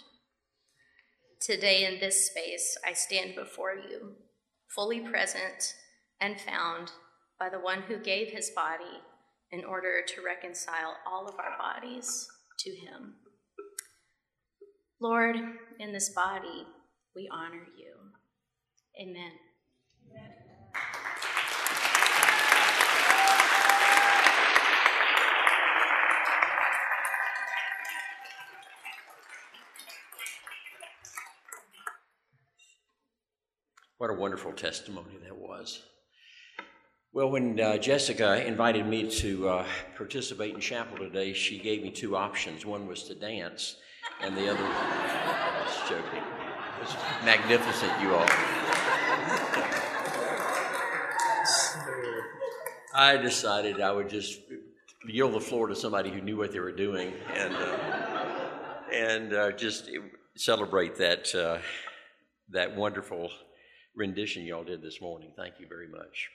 Today, 1.44 1.84
in 1.84 2.00
this 2.00 2.28
space, 2.28 2.78
I 2.88 2.94
stand 2.94 3.36
before 3.36 3.76
you, 3.76 4.14
fully 4.74 5.02
present 5.02 5.76
and 6.22 6.40
found 6.40 6.92
by 7.38 7.50
the 7.50 7.60
one 7.60 7.82
who 7.82 7.98
gave 7.98 8.30
his 8.30 8.50
body 8.52 9.02
in 9.52 9.66
order 9.66 10.02
to 10.08 10.22
reconcile 10.22 10.96
all 11.06 11.28
of 11.28 11.36
our 11.36 11.58
bodies 11.58 12.30
to 12.60 12.70
him. 12.70 13.16
Lord, 15.02 15.36
in 15.80 15.92
this 15.92 16.14
body, 16.14 16.66
we 17.14 17.28
honor 17.30 17.68
you. 17.78 17.94
Amen. 19.02 19.34
What 34.04 34.10
a 34.10 34.16
wonderful 34.16 34.52
testimony 34.52 35.16
that 35.24 35.34
was. 35.34 35.82
Well, 37.14 37.32
when 37.32 37.58
uh, 37.58 37.78
Jessica 37.78 38.46
invited 38.46 38.86
me 38.86 39.10
to 39.10 39.48
uh, 39.48 39.66
participate 39.96 40.54
in 40.54 40.60
chapel 40.60 40.98
today, 40.98 41.32
she 41.32 41.58
gave 41.58 41.82
me 41.82 41.90
two 41.90 42.18
options. 42.18 42.66
One 42.66 42.86
was 42.86 43.04
to 43.04 43.16
dance, 43.16 43.78
and 44.22 44.36
the 44.36 44.52
other 44.52 44.62
was 44.62 45.90
joking. 45.90 46.20
It 46.20 46.82
was 46.82 46.94
magnificent, 47.24 47.94
you 48.02 48.14
all. 48.14 48.26
I 52.94 53.18
decided 53.22 53.80
I 53.80 53.94
would 53.94 54.10
just 54.10 54.42
yield 55.08 55.34
the 55.34 55.40
floor 55.40 55.68
to 55.68 55.76
somebody 55.78 56.10
who 56.10 56.20
knew 56.20 56.36
what 56.36 56.52
they 56.52 56.60
were 56.60 56.74
doing 56.74 57.14
and 57.34 57.56
uh, 57.56 57.78
and 58.92 59.34
uh, 59.34 59.52
just 59.54 59.90
celebrate 60.36 60.98
that 60.98 61.34
uh, 61.34 61.60
that 62.50 62.76
wonderful 62.76 63.30
rendition 63.96 64.44
y'all 64.44 64.64
did 64.64 64.82
this 64.82 65.02
morning. 65.02 65.32
Thank 65.36 65.60
you 65.60 65.68
very 65.68 65.88
much. 65.88 66.30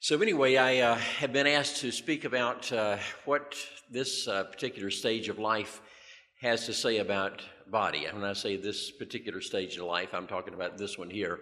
So, 0.00 0.20
anyway, 0.20 0.56
I 0.56 0.78
uh, 0.78 0.94
have 0.94 1.32
been 1.32 1.46
asked 1.46 1.78
to 1.78 1.90
speak 1.90 2.24
about 2.24 2.70
uh, 2.72 2.98
what 3.24 3.56
this 3.90 4.28
uh, 4.28 4.44
particular 4.44 4.90
stage 4.90 5.28
of 5.28 5.38
life 5.38 5.80
has 6.40 6.66
to 6.66 6.72
say 6.72 6.98
about 6.98 7.42
body. 7.70 8.04
And 8.04 8.20
when 8.20 8.30
I 8.30 8.34
say 8.34 8.56
this 8.56 8.90
particular 8.90 9.40
stage 9.40 9.76
of 9.78 9.86
life, 9.86 10.10
I'm 10.12 10.26
talking 10.26 10.54
about 10.54 10.76
this 10.76 10.98
one 10.98 11.10
here, 11.10 11.40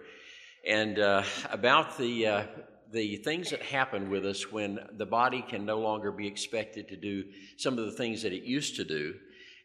and 0.67 0.99
uh, 0.99 1.23
about 1.51 1.97
the 1.97 2.27
uh, 2.27 2.43
the 2.91 3.17
things 3.17 3.49
that 3.49 3.61
happen 3.61 4.09
with 4.09 4.25
us 4.25 4.51
when 4.51 4.79
the 4.97 5.05
body 5.05 5.43
can 5.47 5.65
no 5.65 5.79
longer 5.79 6.11
be 6.11 6.27
expected 6.27 6.87
to 6.87 6.95
do 6.95 7.25
some 7.57 7.77
of 7.77 7.85
the 7.85 7.91
things 7.91 8.21
that 8.21 8.31
it 8.31 8.43
used 8.43 8.75
to 8.77 8.83
do 8.83 9.15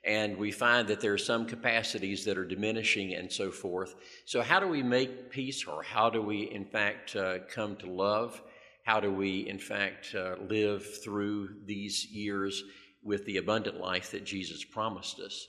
and 0.05 0.37
we 0.37 0.51
find 0.51 0.89
that 0.89 1.01
there 1.01 1.13
are 1.13 1.19
some 1.19 1.47
capacities 1.47 2.25
that 2.25 2.39
are 2.39 2.45
diminishing 2.45 3.15
and 3.15 3.31
so 3.31 3.51
forth. 3.51 3.95
So, 4.25 4.43
how 4.43 4.61
do 4.61 4.67
we 4.67 4.83
make 4.83 5.31
peace, 5.31 5.67
or 5.67 5.83
how 5.83 6.11
do 6.11 6.23
we, 6.23 6.51
in 6.51 6.65
fact, 6.65 7.17
uh, 7.17 7.39
come 7.49 7.77
to 7.77 7.91
love? 7.91 8.41
how 8.85 9.01
do 9.01 9.13
we, 9.13 9.49
in 9.49 9.59
fact, 9.59 10.15
uh, 10.15 10.35
live 10.49 10.85
through 11.05 11.49
these 11.65 12.07
years 12.07 12.65
with 13.03 13.25
the 13.25 13.37
abundant 13.37 13.79
life 13.79 14.11
that 14.11 14.25
Jesus 14.25 14.65
promised 14.65 15.21
us. 15.21 15.47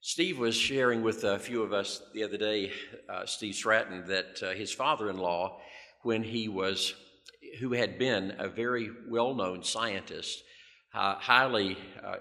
Steve 0.00 0.38
was 0.38 0.56
sharing 0.56 1.02
with 1.02 1.22
a 1.24 1.38
few 1.38 1.62
of 1.62 1.72
us 1.72 2.02
the 2.12 2.24
other 2.24 2.36
day, 2.36 2.72
uh, 3.08 3.24
Steve 3.24 3.54
Stratton, 3.54 4.04
that 4.06 4.42
uh, 4.42 4.50
his 4.52 4.72
father 4.72 5.10
in 5.10 5.18
law, 5.18 5.60
when 6.02 6.22
he 6.22 6.48
was, 6.48 6.94
who 7.60 7.72
had 7.72 7.98
been 7.98 8.34
a 8.38 8.48
very 8.48 8.90
well 9.08 9.34
known 9.34 9.62
scientist, 9.62 10.42
uh, 10.94 11.16
highly, 11.16 11.76
uh, 12.02 12.16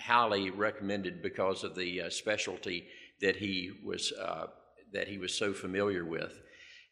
highly 0.00 0.50
recommended 0.50 1.22
because 1.22 1.64
of 1.64 1.74
the 1.74 2.02
uh, 2.02 2.10
specialty 2.10 2.86
that 3.20 3.36
he 3.36 3.70
was, 3.84 4.12
uh, 4.12 4.46
that 4.92 5.08
he 5.08 5.18
was 5.18 5.34
so 5.34 5.52
familiar 5.52 6.04
with, 6.04 6.40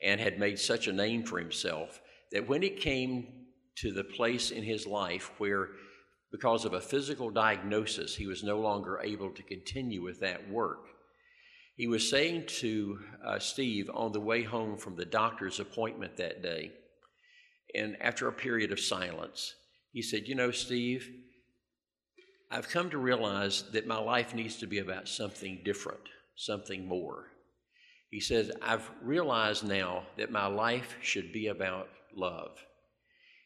and 0.02 0.20
had 0.20 0.38
made 0.38 0.58
such 0.58 0.86
a 0.86 0.92
name 0.92 1.24
for 1.24 1.38
himself 1.38 2.00
that 2.32 2.48
when 2.48 2.62
it 2.62 2.80
came 2.80 3.46
to 3.76 3.92
the 3.92 4.04
place 4.04 4.50
in 4.50 4.62
his 4.62 4.86
life 4.86 5.30
where 5.38 5.68
because 6.32 6.64
of 6.64 6.74
a 6.74 6.80
physical 6.80 7.30
diagnosis, 7.30 8.16
he 8.16 8.26
was 8.26 8.42
no 8.42 8.58
longer 8.58 9.00
able 9.02 9.30
to 9.30 9.42
continue 9.42 10.02
with 10.02 10.20
that 10.20 10.50
work. 10.50 10.80
He 11.76 11.86
was 11.86 12.10
saying 12.10 12.46
to 12.60 12.98
uh, 13.24 13.38
Steve 13.38 13.90
on 13.94 14.12
the 14.12 14.20
way 14.20 14.42
home 14.42 14.76
from 14.76 14.96
the 14.96 15.04
doctor's 15.04 15.60
appointment 15.60 16.16
that 16.16 16.42
day, 16.42 16.72
and 17.74 17.96
after 18.00 18.28
a 18.28 18.32
period 18.32 18.72
of 18.72 18.80
silence, 18.80 19.54
he 19.92 20.02
said, 20.02 20.26
You 20.26 20.34
know, 20.34 20.50
Steve, 20.50 21.08
I've 22.50 22.68
come 22.68 22.90
to 22.90 22.98
realize 22.98 23.64
that 23.72 23.86
my 23.86 23.98
life 23.98 24.34
needs 24.34 24.56
to 24.58 24.66
be 24.66 24.78
about 24.78 25.08
something 25.08 25.60
different, 25.64 26.08
something 26.36 26.86
more. 26.86 27.26
He 28.10 28.20
says, 28.20 28.52
I've 28.62 28.88
realized 29.02 29.66
now 29.66 30.04
that 30.16 30.30
my 30.30 30.46
life 30.46 30.96
should 31.02 31.32
be 31.32 31.48
about 31.48 31.88
love. 32.14 32.56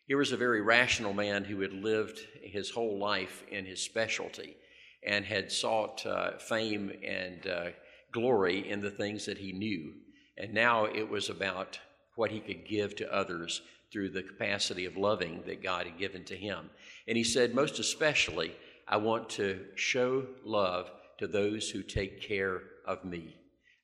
Here 0.06 0.18
was 0.18 0.32
a 0.32 0.36
very 0.36 0.60
rational 0.60 1.14
man 1.14 1.44
who 1.44 1.60
had 1.60 1.72
lived 1.72 2.20
his 2.42 2.70
whole 2.70 2.98
life 2.98 3.42
in 3.50 3.64
his 3.64 3.82
specialty 3.82 4.56
and 5.02 5.24
had 5.24 5.50
sought 5.50 6.04
uh, 6.04 6.32
fame 6.36 6.92
and 7.02 7.46
uh, 7.46 7.64
glory 8.12 8.68
in 8.68 8.80
the 8.80 8.90
things 8.90 9.24
that 9.26 9.38
he 9.38 9.52
knew. 9.52 9.94
And 10.36 10.52
now 10.52 10.84
it 10.84 11.08
was 11.08 11.30
about 11.30 11.78
what 12.16 12.30
he 12.30 12.40
could 12.40 12.68
give 12.68 12.96
to 12.96 13.14
others 13.14 13.62
through 13.90 14.10
the 14.10 14.22
capacity 14.22 14.84
of 14.84 14.96
loving 14.96 15.42
that 15.46 15.62
God 15.62 15.86
had 15.86 15.98
given 15.98 16.24
to 16.24 16.36
him. 16.36 16.70
And 17.08 17.16
he 17.16 17.24
said, 17.24 17.54
most 17.54 17.78
especially, 17.78 18.54
I 18.90 18.96
want 18.96 19.30
to 19.30 19.60
show 19.76 20.26
love 20.44 20.90
to 21.20 21.28
those 21.28 21.70
who 21.70 21.84
take 21.84 22.20
care 22.20 22.60
of 22.84 23.04
me. 23.04 23.36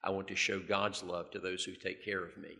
I 0.03 0.11
want 0.11 0.27
to 0.29 0.35
show 0.35 0.59
God's 0.59 1.05
love 1.05 1.31
to 1.31 1.39
those 1.39 1.63
who 1.63 1.77
take 1.77 2.05
care 2.05 2.25
of 2.25 2.37
me. 2.37 2.59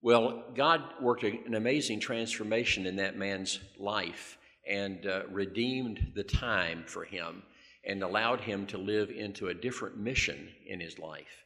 Well, 0.00 0.44
God 0.54 0.84
worked 1.00 1.24
an 1.24 1.56
amazing 1.56 1.98
transformation 1.98 2.86
in 2.86 2.94
that 2.96 3.18
man's 3.18 3.58
life 3.76 4.38
and 4.70 5.04
uh, 5.04 5.22
redeemed 5.32 6.12
the 6.14 6.22
time 6.22 6.84
for 6.86 7.04
him 7.04 7.42
and 7.84 8.04
allowed 8.04 8.40
him 8.40 8.64
to 8.66 8.78
live 8.78 9.10
into 9.10 9.48
a 9.48 9.54
different 9.54 9.98
mission 9.98 10.50
in 10.64 10.78
his 10.78 10.96
life. 11.00 11.44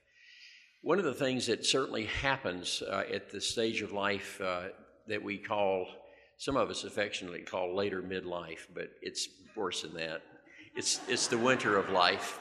One 0.82 0.98
of 0.98 1.06
the 1.06 1.14
things 1.14 1.46
that 1.46 1.64
certainly 1.64 2.04
happens 2.04 2.82
uh, 2.86 3.04
at 3.10 3.30
the 3.30 3.40
stage 3.40 3.80
of 3.80 3.92
life 3.92 4.38
uh, 4.42 4.64
that 5.08 5.22
we 5.22 5.38
call, 5.38 5.86
some 6.42 6.56
of 6.56 6.70
us 6.70 6.82
affectionately 6.82 7.38
call 7.38 7.72
later 7.72 8.02
midlife, 8.02 8.66
but 8.74 8.90
it's 9.00 9.28
worse 9.54 9.82
than 9.82 9.94
that. 9.94 10.22
It's, 10.74 10.98
it's 11.06 11.28
the 11.28 11.38
winter 11.38 11.76
of 11.76 11.90
life. 11.90 12.40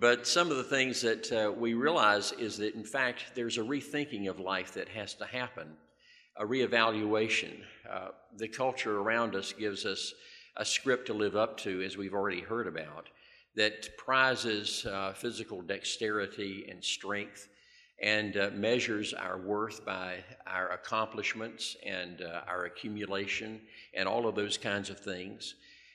But 0.00 0.26
some 0.26 0.50
of 0.50 0.56
the 0.56 0.64
things 0.64 1.02
that 1.02 1.30
uh, 1.30 1.52
we 1.52 1.74
realize 1.74 2.32
is 2.32 2.56
that, 2.56 2.74
in 2.74 2.84
fact, 2.84 3.32
there's 3.34 3.58
a 3.58 3.60
rethinking 3.60 4.30
of 4.30 4.40
life 4.40 4.72
that 4.72 4.88
has 4.88 5.12
to 5.16 5.26
happen, 5.26 5.66
a 6.38 6.46
reevaluation. 6.46 7.52
Uh, 7.86 8.12
the 8.38 8.48
culture 8.48 9.00
around 9.00 9.36
us 9.36 9.52
gives 9.52 9.84
us 9.84 10.14
a 10.56 10.64
script 10.64 11.08
to 11.08 11.12
live 11.12 11.36
up 11.36 11.58
to, 11.58 11.82
as 11.82 11.98
we've 11.98 12.14
already 12.14 12.40
heard 12.40 12.66
about, 12.66 13.10
that 13.56 13.94
prizes 13.98 14.86
uh, 14.86 15.12
physical 15.12 15.60
dexterity 15.60 16.66
and 16.70 16.82
strength 16.82 17.50
and 18.02 18.36
uh, 18.36 18.50
measures 18.52 19.14
our 19.14 19.38
worth 19.38 19.84
by 19.84 20.16
our 20.46 20.70
accomplishments 20.72 21.76
and 21.86 22.20
uh, 22.22 22.40
our 22.48 22.64
accumulation 22.64 23.60
and 23.94 24.08
all 24.08 24.26
of 24.26 24.34
those 24.34 24.58
kinds 24.58 24.90
of 24.90 24.98
things. 24.98 25.54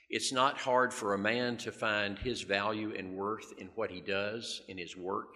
It's 0.10 0.32
not 0.32 0.58
hard 0.58 0.94
for 0.94 1.14
a 1.14 1.18
man 1.18 1.58
to 1.58 1.72
find 1.72 2.18
his 2.18 2.42
value 2.42 2.94
and 2.98 3.18
worth 3.18 3.54
in 3.58 3.68
what 3.76 3.92
he 3.92 4.00
does, 4.00 4.62
in 4.70 4.78
his 4.78 4.96
work. 4.96 5.36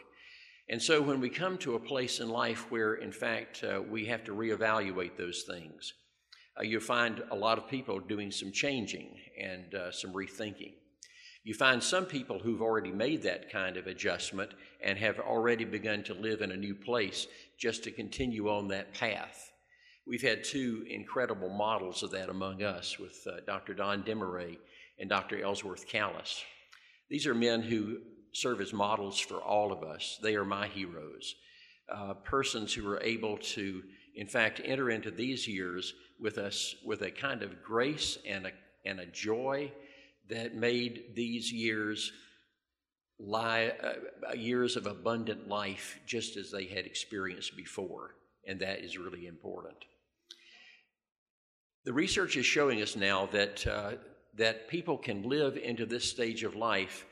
And 0.70 0.82
so 0.82 1.02
when 1.02 1.20
we 1.20 1.30
come 1.30 1.58
to 1.60 1.76
a 1.76 1.80
place 1.80 2.22
in 2.22 2.30
life 2.30 2.72
where, 2.72 2.94
in 2.94 3.12
fact, 3.12 3.66
uh, 3.66 3.82
we 3.82 4.06
have 4.06 4.24
to 4.24 4.32
reevaluate 4.32 5.18
those 5.18 5.44
things, 5.44 5.94
uh, 6.58 6.64
you'll 6.64 6.80
find 6.80 7.22
a 7.32 7.36
lot 7.36 7.58
of 7.58 7.68
people 7.68 8.00
doing 8.00 8.32
some 8.32 8.54
changing 8.54 9.18
and 9.38 9.76
uh, 9.76 9.92
some 9.92 10.14
rethinking. 10.14 10.76
You 11.44 11.56
find 11.56 11.82
some 11.82 12.06
people 12.06 12.38
who've 12.38 12.62
already 12.62 12.92
made 12.92 13.24
that 13.24 13.52
kind 13.52 13.76
of 13.76 13.88
adjustment 13.88 14.52
and 14.84 14.98
have 15.00 15.20
already 15.20 15.66
begun 15.66 16.04
to 16.04 16.14
live 16.14 16.42
in 16.42 16.52
a 16.52 16.58
new 16.58 16.76
place 16.76 17.26
just 17.58 17.84
to 17.84 17.92
continue 17.92 18.48
on 18.50 18.68
that 18.68 18.94
path. 18.94 19.52
We've 20.06 20.22
had 20.22 20.44
two 20.44 20.86
incredible 20.88 21.50
models 21.50 22.04
of 22.04 22.12
that 22.12 22.30
among 22.30 22.62
us 22.62 23.00
with 23.00 23.26
uh, 23.28 23.42
Dr. 23.46 23.74
Don 23.74 24.04
Demaray 24.04 24.58
and 25.00 25.10
Dr. 25.10 25.42
Ellsworth 25.42 25.88
Kalas. 25.88 26.42
These 27.10 27.26
are 27.26 27.34
men 27.34 27.62
who 27.62 27.98
serve 28.34 28.62
as 28.62 28.72
models 28.72 29.20
for 29.20 29.42
all 29.42 29.72
of 29.72 29.84
us. 29.84 30.20
They 30.22 30.36
are 30.36 30.46
my 30.46 30.68
heroes. 30.68 31.36
Uh, 31.92 32.14
persons 32.14 32.74
who 32.74 32.88
are 32.88 33.02
able 33.02 33.38
to, 33.38 33.82
in 34.16 34.28
fact, 34.28 34.62
enter 34.64 34.92
into 34.92 35.12
these 35.12 35.48
years 35.48 35.94
with 36.20 36.38
us 36.38 36.76
with 36.86 37.02
a 37.02 37.12
kind 37.12 37.42
of 37.42 37.64
grace 37.64 38.20
and 38.28 38.46
a, 38.46 38.52
and 38.86 39.00
a 39.00 39.08
joy 39.08 39.72
that 40.30 40.56
made 40.56 41.16
these 41.16 41.52
years 41.52 42.12
lie, 43.20 43.74
uh, 43.84 44.34
years 44.34 44.76
of 44.76 44.86
abundant 44.88 45.48
life 45.48 46.00
just 46.08 46.38
as 46.38 46.52
they 46.52 46.66
had 46.66 46.86
experienced 46.86 47.56
before. 47.56 48.16
And 48.48 48.60
that 48.60 48.84
is 48.84 48.98
really 48.98 49.28
important. 49.28 49.76
The 51.84 51.94
research 51.94 52.38
is 52.38 52.46
showing 52.46 52.82
us 52.82 52.96
now 52.96 53.28
that, 53.28 53.66
uh, 53.68 53.92
that 54.38 54.68
people 54.68 54.98
can 54.98 55.24
live 55.24 55.58
into 55.58 55.86
this 55.86 56.10
stage 56.10 56.44
of 56.44 56.56
life 56.56 57.06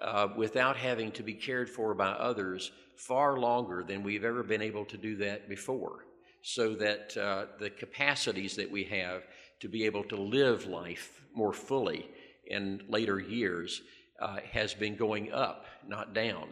uh, 0.00 0.28
without 0.36 0.76
having 0.76 1.10
to 1.12 1.22
be 1.22 1.34
cared 1.34 1.70
for 1.70 1.94
by 1.94 2.08
others 2.08 2.70
far 2.96 3.38
longer 3.38 3.84
than 3.86 4.02
we've 4.02 4.24
ever 4.24 4.42
been 4.42 4.62
able 4.62 4.84
to 4.86 4.96
do 4.96 5.16
that 5.16 5.48
before. 5.48 6.04
So 6.42 6.74
that 6.74 7.16
uh, 7.16 7.46
the 7.58 7.70
capacities 7.70 8.54
that 8.56 8.70
we 8.70 8.84
have 8.84 9.22
to 9.60 9.68
be 9.68 9.84
able 9.84 10.04
to 10.04 10.16
live 10.16 10.66
life 10.66 11.22
more 11.34 11.52
fully 11.52 12.08
in 12.46 12.82
later 12.88 13.18
years 13.18 13.82
uh, 14.20 14.38
has 14.52 14.74
been 14.74 14.96
going 14.96 15.32
up, 15.32 15.66
not 15.86 16.14
down. 16.14 16.48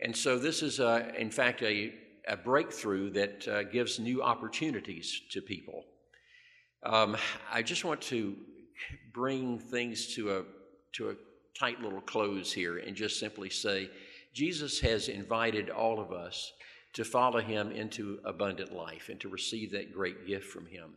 And 0.00 0.16
so 0.16 0.38
this 0.38 0.62
is, 0.62 0.80
uh, 0.80 1.10
in 1.18 1.30
fact, 1.30 1.62
a, 1.62 1.92
a 2.28 2.36
breakthrough 2.36 3.10
that 3.10 3.48
uh, 3.48 3.62
gives 3.64 3.98
new 3.98 4.22
opportunities 4.22 5.22
to 5.30 5.40
people. 5.40 5.84
Um, 6.84 7.16
I 7.50 7.62
just 7.62 7.84
want 7.84 8.00
to 8.02 8.36
bring 9.12 9.58
things 9.58 10.14
to 10.14 10.38
a, 10.38 10.42
to 10.92 11.10
a 11.10 11.14
tight 11.58 11.80
little 11.80 12.00
close 12.00 12.52
here 12.52 12.78
and 12.78 12.94
just 12.94 13.18
simply 13.18 13.50
say 13.50 13.90
Jesus 14.32 14.78
has 14.80 15.08
invited 15.08 15.70
all 15.70 15.98
of 15.98 16.12
us 16.12 16.52
to 16.92 17.04
follow 17.04 17.40
him 17.40 17.72
into 17.72 18.20
abundant 18.24 18.72
life 18.72 19.08
and 19.08 19.18
to 19.20 19.28
receive 19.28 19.72
that 19.72 19.92
great 19.92 20.26
gift 20.26 20.46
from 20.46 20.66
him. 20.66 20.94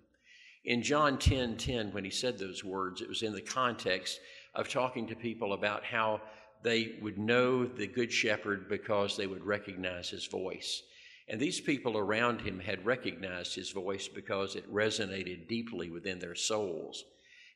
In 0.63 0.83
John 0.83 1.17
10 1.17 1.57
10, 1.57 1.91
when 1.91 2.03
he 2.03 2.11
said 2.11 2.37
those 2.37 2.63
words, 2.63 3.01
it 3.01 3.09
was 3.09 3.23
in 3.23 3.33
the 3.33 3.41
context 3.41 4.19
of 4.53 4.69
talking 4.69 5.07
to 5.07 5.15
people 5.15 5.53
about 5.53 5.83
how 5.83 6.21
they 6.63 6.95
would 7.01 7.17
know 7.17 7.65
the 7.65 7.87
Good 7.87 8.11
Shepherd 8.11 8.69
because 8.69 9.17
they 9.17 9.27
would 9.27 9.43
recognize 9.43 10.09
his 10.09 10.27
voice. 10.27 10.83
And 11.27 11.39
these 11.39 11.61
people 11.61 11.97
around 11.97 12.41
him 12.41 12.59
had 12.59 12.85
recognized 12.85 13.55
his 13.55 13.71
voice 13.71 14.07
because 14.07 14.55
it 14.55 14.71
resonated 14.71 15.47
deeply 15.47 15.89
within 15.89 16.19
their 16.19 16.35
souls. 16.35 17.05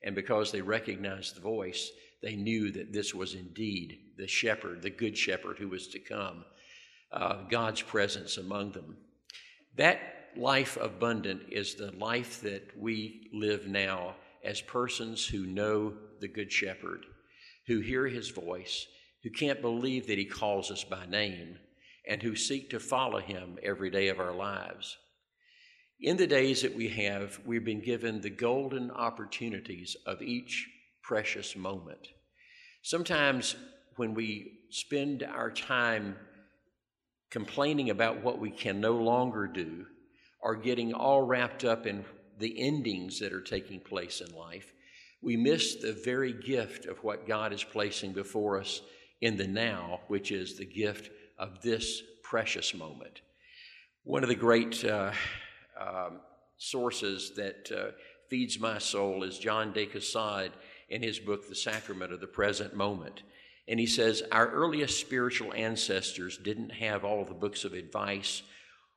And 0.01 0.15
because 0.15 0.51
they 0.51 0.61
recognized 0.61 1.35
the 1.35 1.41
voice, 1.41 1.91
they 2.21 2.35
knew 2.35 2.71
that 2.71 2.93
this 2.93 3.13
was 3.13 3.35
indeed 3.35 3.99
the 4.17 4.27
shepherd, 4.27 4.81
the 4.81 4.89
good 4.89 5.17
shepherd 5.17 5.57
who 5.59 5.67
was 5.67 5.87
to 5.89 5.99
come, 5.99 6.45
uh, 7.11 7.43
God's 7.49 7.81
presence 7.81 8.37
among 8.37 8.71
them. 8.71 8.97
That 9.75 10.14
life 10.37 10.77
abundant 10.81 11.43
is 11.49 11.75
the 11.75 11.91
life 11.91 12.41
that 12.41 12.69
we 12.77 13.29
live 13.33 13.67
now 13.67 14.15
as 14.43 14.61
persons 14.61 15.25
who 15.25 15.45
know 15.45 15.93
the 16.19 16.27
good 16.27 16.51
shepherd, 16.51 17.05
who 17.67 17.79
hear 17.79 18.07
his 18.07 18.29
voice, 18.29 18.87
who 19.23 19.29
can't 19.29 19.61
believe 19.61 20.07
that 20.07 20.17
he 20.17 20.25
calls 20.25 20.71
us 20.71 20.83
by 20.83 21.05
name 21.05 21.57
and 22.07 22.21
who 22.21 22.35
seek 22.35 22.69
to 22.69 22.79
follow 22.79 23.19
him 23.19 23.57
every 23.63 23.89
day 23.89 24.09
of 24.09 24.19
our 24.19 24.33
lives. 24.33 24.97
In 25.99 26.17
the 26.17 26.27
days 26.27 26.61
that 26.61 26.75
we 26.75 26.89
have, 26.89 27.39
we've 27.45 27.65
been 27.65 27.81
given 27.81 28.21
the 28.21 28.29
golden 28.29 28.91
opportunities 28.91 29.95
of 30.05 30.21
each 30.21 30.67
precious 31.01 31.55
moment. 31.55 32.09
Sometimes 32.81 33.55
when 33.95 34.13
we 34.13 34.59
spend 34.69 35.23
our 35.23 35.49
time 35.49 36.15
complaining 37.31 37.89
about 37.89 38.21
what 38.21 38.39
we 38.39 38.51
can 38.51 38.79
no 38.79 38.93
longer 38.93 39.47
do, 39.47 39.85
or 40.45 40.55
getting 40.55 40.93
all 40.93 41.23
wrapped 41.23 41.65
up 41.65 41.87
in 41.87 42.05
the 42.37 42.61
endings 42.61 43.19
that 43.19 43.33
are 43.33 43.41
taking 43.41 43.79
place 43.79 44.21
in 44.21 44.31
life, 44.35 44.73
we 45.19 45.35
miss 45.35 45.77
the 45.77 45.91
very 45.91 46.33
gift 46.33 46.85
of 46.85 47.03
what 47.03 47.27
God 47.27 47.51
is 47.51 47.63
placing 47.63 48.13
before 48.13 48.59
us 48.59 48.81
in 49.21 49.37
the 49.37 49.47
now, 49.47 50.01
which 50.07 50.31
is 50.31 50.55
the 50.55 50.65
gift 50.65 51.09
of 51.39 51.63
this 51.63 52.03
precious 52.21 52.75
moment. 52.75 53.21
One 54.03 54.21
of 54.21 54.29
the 54.29 54.35
great 54.35 54.85
uh, 54.85 55.13
um, 55.81 56.19
sources 56.57 57.31
that 57.37 57.71
uh, 57.75 57.91
feeds 58.29 58.59
my 58.59 58.77
soul 58.77 59.23
is 59.23 59.39
John 59.39 59.73
de 59.73 59.89
in 60.89 61.01
his 61.01 61.17
book, 61.17 61.49
The 61.49 61.55
Sacrament 61.55 62.13
of 62.13 62.21
the 62.21 62.27
Present 62.27 62.75
Moment. 62.75 63.23
And 63.67 63.79
he 63.79 63.87
says, 63.87 64.21
Our 64.31 64.47
earliest 64.51 64.99
spiritual 64.99 65.53
ancestors 65.55 66.37
didn't 66.37 66.69
have 66.73 67.03
all 67.03 67.25
the 67.25 67.33
books 67.33 67.65
of 67.65 67.73
advice 67.73 68.43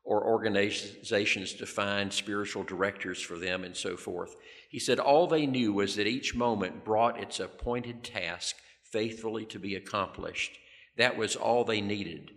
or 0.09 0.25
organizations 0.25 1.53
to 1.53 1.67
find 1.67 2.11
spiritual 2.11 2.63
directors 2.63 3.21
for 3.21 3.39
them 3.39 3.63
and 3.63 3.77
so 3.77 3.95
forth. 3.95 4.37
He 4.71 4.79
said, 4.79 4.99
All 4.99 5.27
they 5.27 5.45
knew 5.45 5.71
was 5.75 5.97
that 5.97 6.07
each 6.07 6.35
moment 6.35 6.83
brought 6.83 7.21
its 7.21 7.41
appointed 7.41 8.03
task 8.03 8.57
faithfully 8.91 9.45
to 9.45 9.59
be 9.59 9.75
accomplished. 9.75 10.59
That 10.97 11.19
was 11.19 11.37
all 11.37 11.63
they 11.63 11.83
needed. 11.83 12.31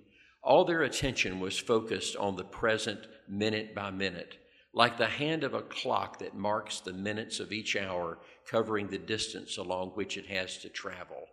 All 0.43 0.65
their 0.65 0.81
attention 0.81 1.39
was 1.39 1.57
focused 1.57 2.17
on 2.17 2.35
the 2.35 2.43
present 2.43 3.07
minute 3.29 3.73
by 3.73 3.89
minute, 3.89 4.35
like 4.73 4.97
the 4.97 5.05
hand 5.05 5.45
of 5.45 5.53
a 5.53 5.61
clock 5.61 6.19
that 6.19 6.35
marks 6.35 6.81
the 6.81 6.91
minutes 6.91 7.39
of 7.39 7.53
each 7.53 7.77
hour, 7.77 8.19
covering 8.49 8.87
the 8.87 8.97
distance 8.97 9.57
along 9.57 9.91
which 9.91 10.17
it 10.17 10.25
has 10.25 10.57
to 10.57 10.67
travel. 10.67 11.25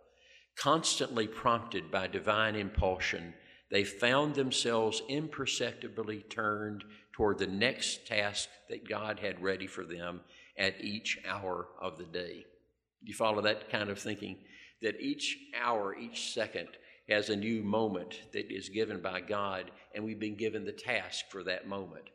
Constantly 0.55 1.27
prompted 1.27 1.91
by 1.91 2.07
divine 2.07 2.55
impulsion, 2.55 3.33
they 3.71 3.83
found 3.83 4.35
themselves 4.35 5.01
imperceptibly 5.07 6.21
turned 6.23 6.83
toward 7.13 7.37
the 7.37 7.47
next 7.47 8.07
task 8.07 8.49
that 8.69 8.87
God 8.87 9.19
had 9.19 9.43
ready 9.43 9.67
for 9.67 9.83
them 9.83 10.21
at 10.57 10.81
each 10.81 11.19
hour 11.27 11.67
of 11.79 11.97
the 11.97 12.05
day. 12.05 12.45
You 13.03 13.13
follow 13.13 13.41
that 13.41 13.69
kind 13.69 13.89
of 13.89 13.99
thinking? 13.99 14.37
That 14.81 14.99
each 14.99 15.37
hour, 15.61 15.95
each 15.95 16.33
second 16.33 16.69
has 17.09 17.29
a 17.29 17.35
new 17.35 17.63
moment 17.63 18.21
that 18.33 18.51
is 18.51 18.69
given 18.69 19.01
by 19.01 19.21
God, 19.21 19.71
and 19.93 20.03
we've 20.03 20.19
been 20.19 20.35
given 20.35 20.65
the 20.65 20.71
task 20.71 21.25
for 21.29 21.43
that 21.43 21.67
moment. 21.67 22.05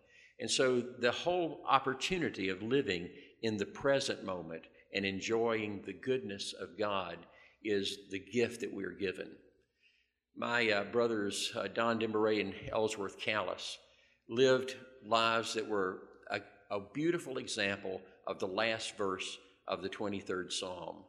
And 0.41 0.51
so 0.51 0.81
the 0.81 1.13
whole 1.13 1.63
opportunity 1.69 2.49
of 2.49 2.63
living 2.63 3.09
in 3.43 3.57
the 3.57 3.67
present 3.67 4.25
moment 4.25 4.63
and 4.95 5.05
enjoying 5.05 5.83
the 5.85 5.93
goodness 5.93 6.55
of 6.59 6.79
God 6.79 7.19
is 7.63 7.99
the 8.11 8.19
gift 8.19 8.61
that 8.61 8.73
we 8.73 8.85
are 8.85 8.91
given. 8.91 9.31
My 10.37 10.69
uh, 10.69 10.85
brothers, 10.85 11.53
uh, 11.55 11.69
Don 11.69 12.01
Demaray 12.01 12.41
and 12.41 12.55
Ellsworth 12.73 13.21
Kalas, 13.21 13.77
lived 14.29 14.75
lives 15.07 15.55
that 15.55 15.69
were 15.69 16.01
a, 16.29 16.41
a 16.71 16.81
beautiful 16.93 17.39
example 17.39 18.01
of 18.27 18.41
the 18.41 18.49
last 18.49 18.97
verse 18.97 19.39
of 19.69 19.83
the 19.83 19.89
23rd 19.89 20.53
Psalm. 20.53 21.05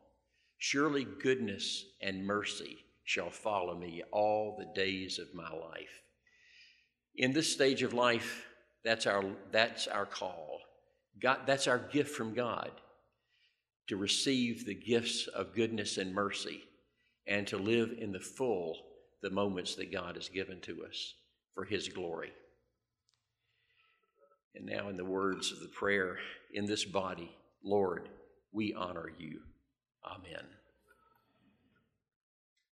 Surely 0.60 1.06
goodness 1.06 1.86
and 2.02 2.26
mercy 2.26 2.78
shall 3.04 3.32
follow 3.32 3.76
me 3.76 4.04
all 4.12 4.56
the 4.58 4.80
days 4.80 5.18
of 5.18 5.34
my 5.34 5.50
life. 5.50 6.02
In 7.16 7.34
this 7.34 7.52
stage 7.52 7.82
of 7.82 7.94
life, 7.94 8.46
that's 8.84 9.08
our, 9.08 9.24
that's 9.52 9.88
our 9.88 10.06
call. 10.06 10.60
God, 11.20 11.40
that's 11.48 11.68
our 11.68 11.80
gift 11.80 12.16
from 12.16 12.36
God 12.36 12.70
to 13.88 13.98
receive 13.98 14.66
the 14.66 14.76
gifts 14.76 15.28
of 15.28 15.56
goodness 15.56 15.98
and 15.98 16.14
mercy 16.14 16.62
and 17.26 17.48
to 17.48 17.58
live 17.58 17.96
in 17.98 18.12
the 18.12 18.20
full 18.20 18.78
the 19.26 19.32
moments 19.32 19.74
that 19.74 19.92
God 19.92 20.18
has 20.18 20.30
given 20.30 20.62
to 20.62 20.86
us 20.86 21.16
for 21.56 21.66
His 21.66 21.90
glory. 21.90 22.32
And 24.54 24.68
now, 24.68 24.88
in 24.90 24.98
the 24.98 25.04
words 25.04 25.52
of 25.52 25.62
the 25.62 25.68
prayer 25.68 26.20
in 26.54 26.68
this 26.68 26.86
body, 26.86 27.36
Lord, 27.64 28.08
we 28.52 28.76
honor 28.76 29.10
you. 29.18 29.40
Amen. 30.06 30.46